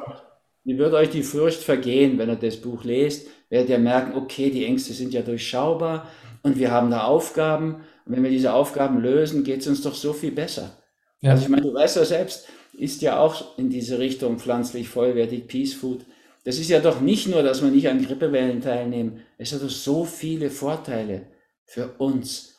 [0.65, 3.27] Wie wird euch die Furcht vergehen, wenn ihr das Buch lest?
[3.49, 6.09] Werdet ihr merken, okay, die Ängste sind ja durchschaubar
[6.43, 7.83] und wir haben da Aufgaben.
[8.07, 10.79] Und wenn wir diese Aufgaben lösen, geht es uns doch so viel besser.
[11.21, 11.33] Ja.
[11.33, 15.47] Also ich meine, du weißt ja selbst, ist ja auch in diese Richtung pflanzlich vollwertig
[15.49, 16.05] Peace Food.
[16.45, 19.21] Das ist ja doch nicht nur, dass wir nicht an Grippewellen teilnehmen.
[19.39, 21.27] Es hat doch so viele Vorteile
[21.65, 22.57] für uns,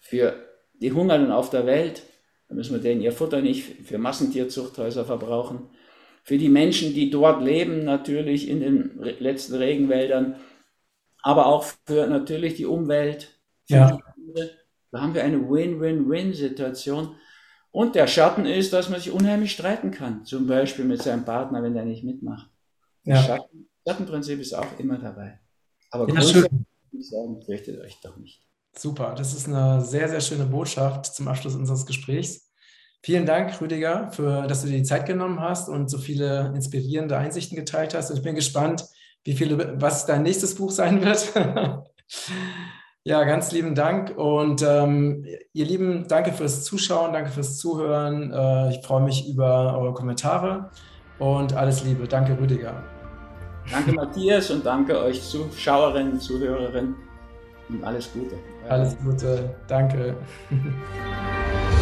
[0.00, 0.34] für
[0.80, 2.02] die Hungernden auf der Welt.
[2.48, 5.70] Da müssen wir denen ihr Futter nicht für Massentierzuchthäuser verbrauchen
[6.24, 10.36] für die Menschen, die dort leben, natürlich in den letzten Regenwäldern,
[11.22, 13.38] aber auch für natürlich die Umwelt.
[13.68, 13.98] Ja.
[14.16, 14.48] Die
[14.90, 17.16] da haben wir eine Win-Win-Win-Situation.
[17.72, 20.24] Und der Schatten ist, dass man sich unheimlich streiten kann.
[20.24, 22.48] Zum Beispiel mit seinem Partner, wenn der nicht mitmacht.
[23.02, 23.20] Ja.
[23.20, 25.40] Schatten, Schattenprinzip ist auch immer dabei.
[25.90, 26.46] Aber ja, grundsätzlich
[26.92, 28.46] ich sagen, fürchtet euch doch nicht.
[28.76, 32.43] Super, das ist eine sehr, sehr schöne Botschaft zum Abschluss unseres Gesprächs.
[33.04, 37.18] Vielen Dank, Rüdiger, für, dass du dir die Zeit genommen hast und so viele inspirierende
[37.18, 38.08] Einsichten geteilt hast.
[38.08, 38.86] Und ich bin gespannt,
[39.24, 41.34] wie viele, was dein nächstes Buch sein wird.
[43.04, 44.16] ja, ganz lieben Dank.
[44.16, 48.32] Und ähm, ihr Lieben, danke fürs Zuschauen, danke fürs Zuhören.
[48.32, 50.70] Äh, ich freue mich über eure Kommentare
[51.18, 52.08] und alles Liebe.
[52.08, 52.84] Danke, Rüdiger.
[53.70, 56.94] Danke, Matthias, und danke euch Zuschauerinnen, Zuhörerinnen
[57.68, 58.36] und alles Gute.
[58.66, 59.54] Alles Gute.
[59.68, 60.16] Danke.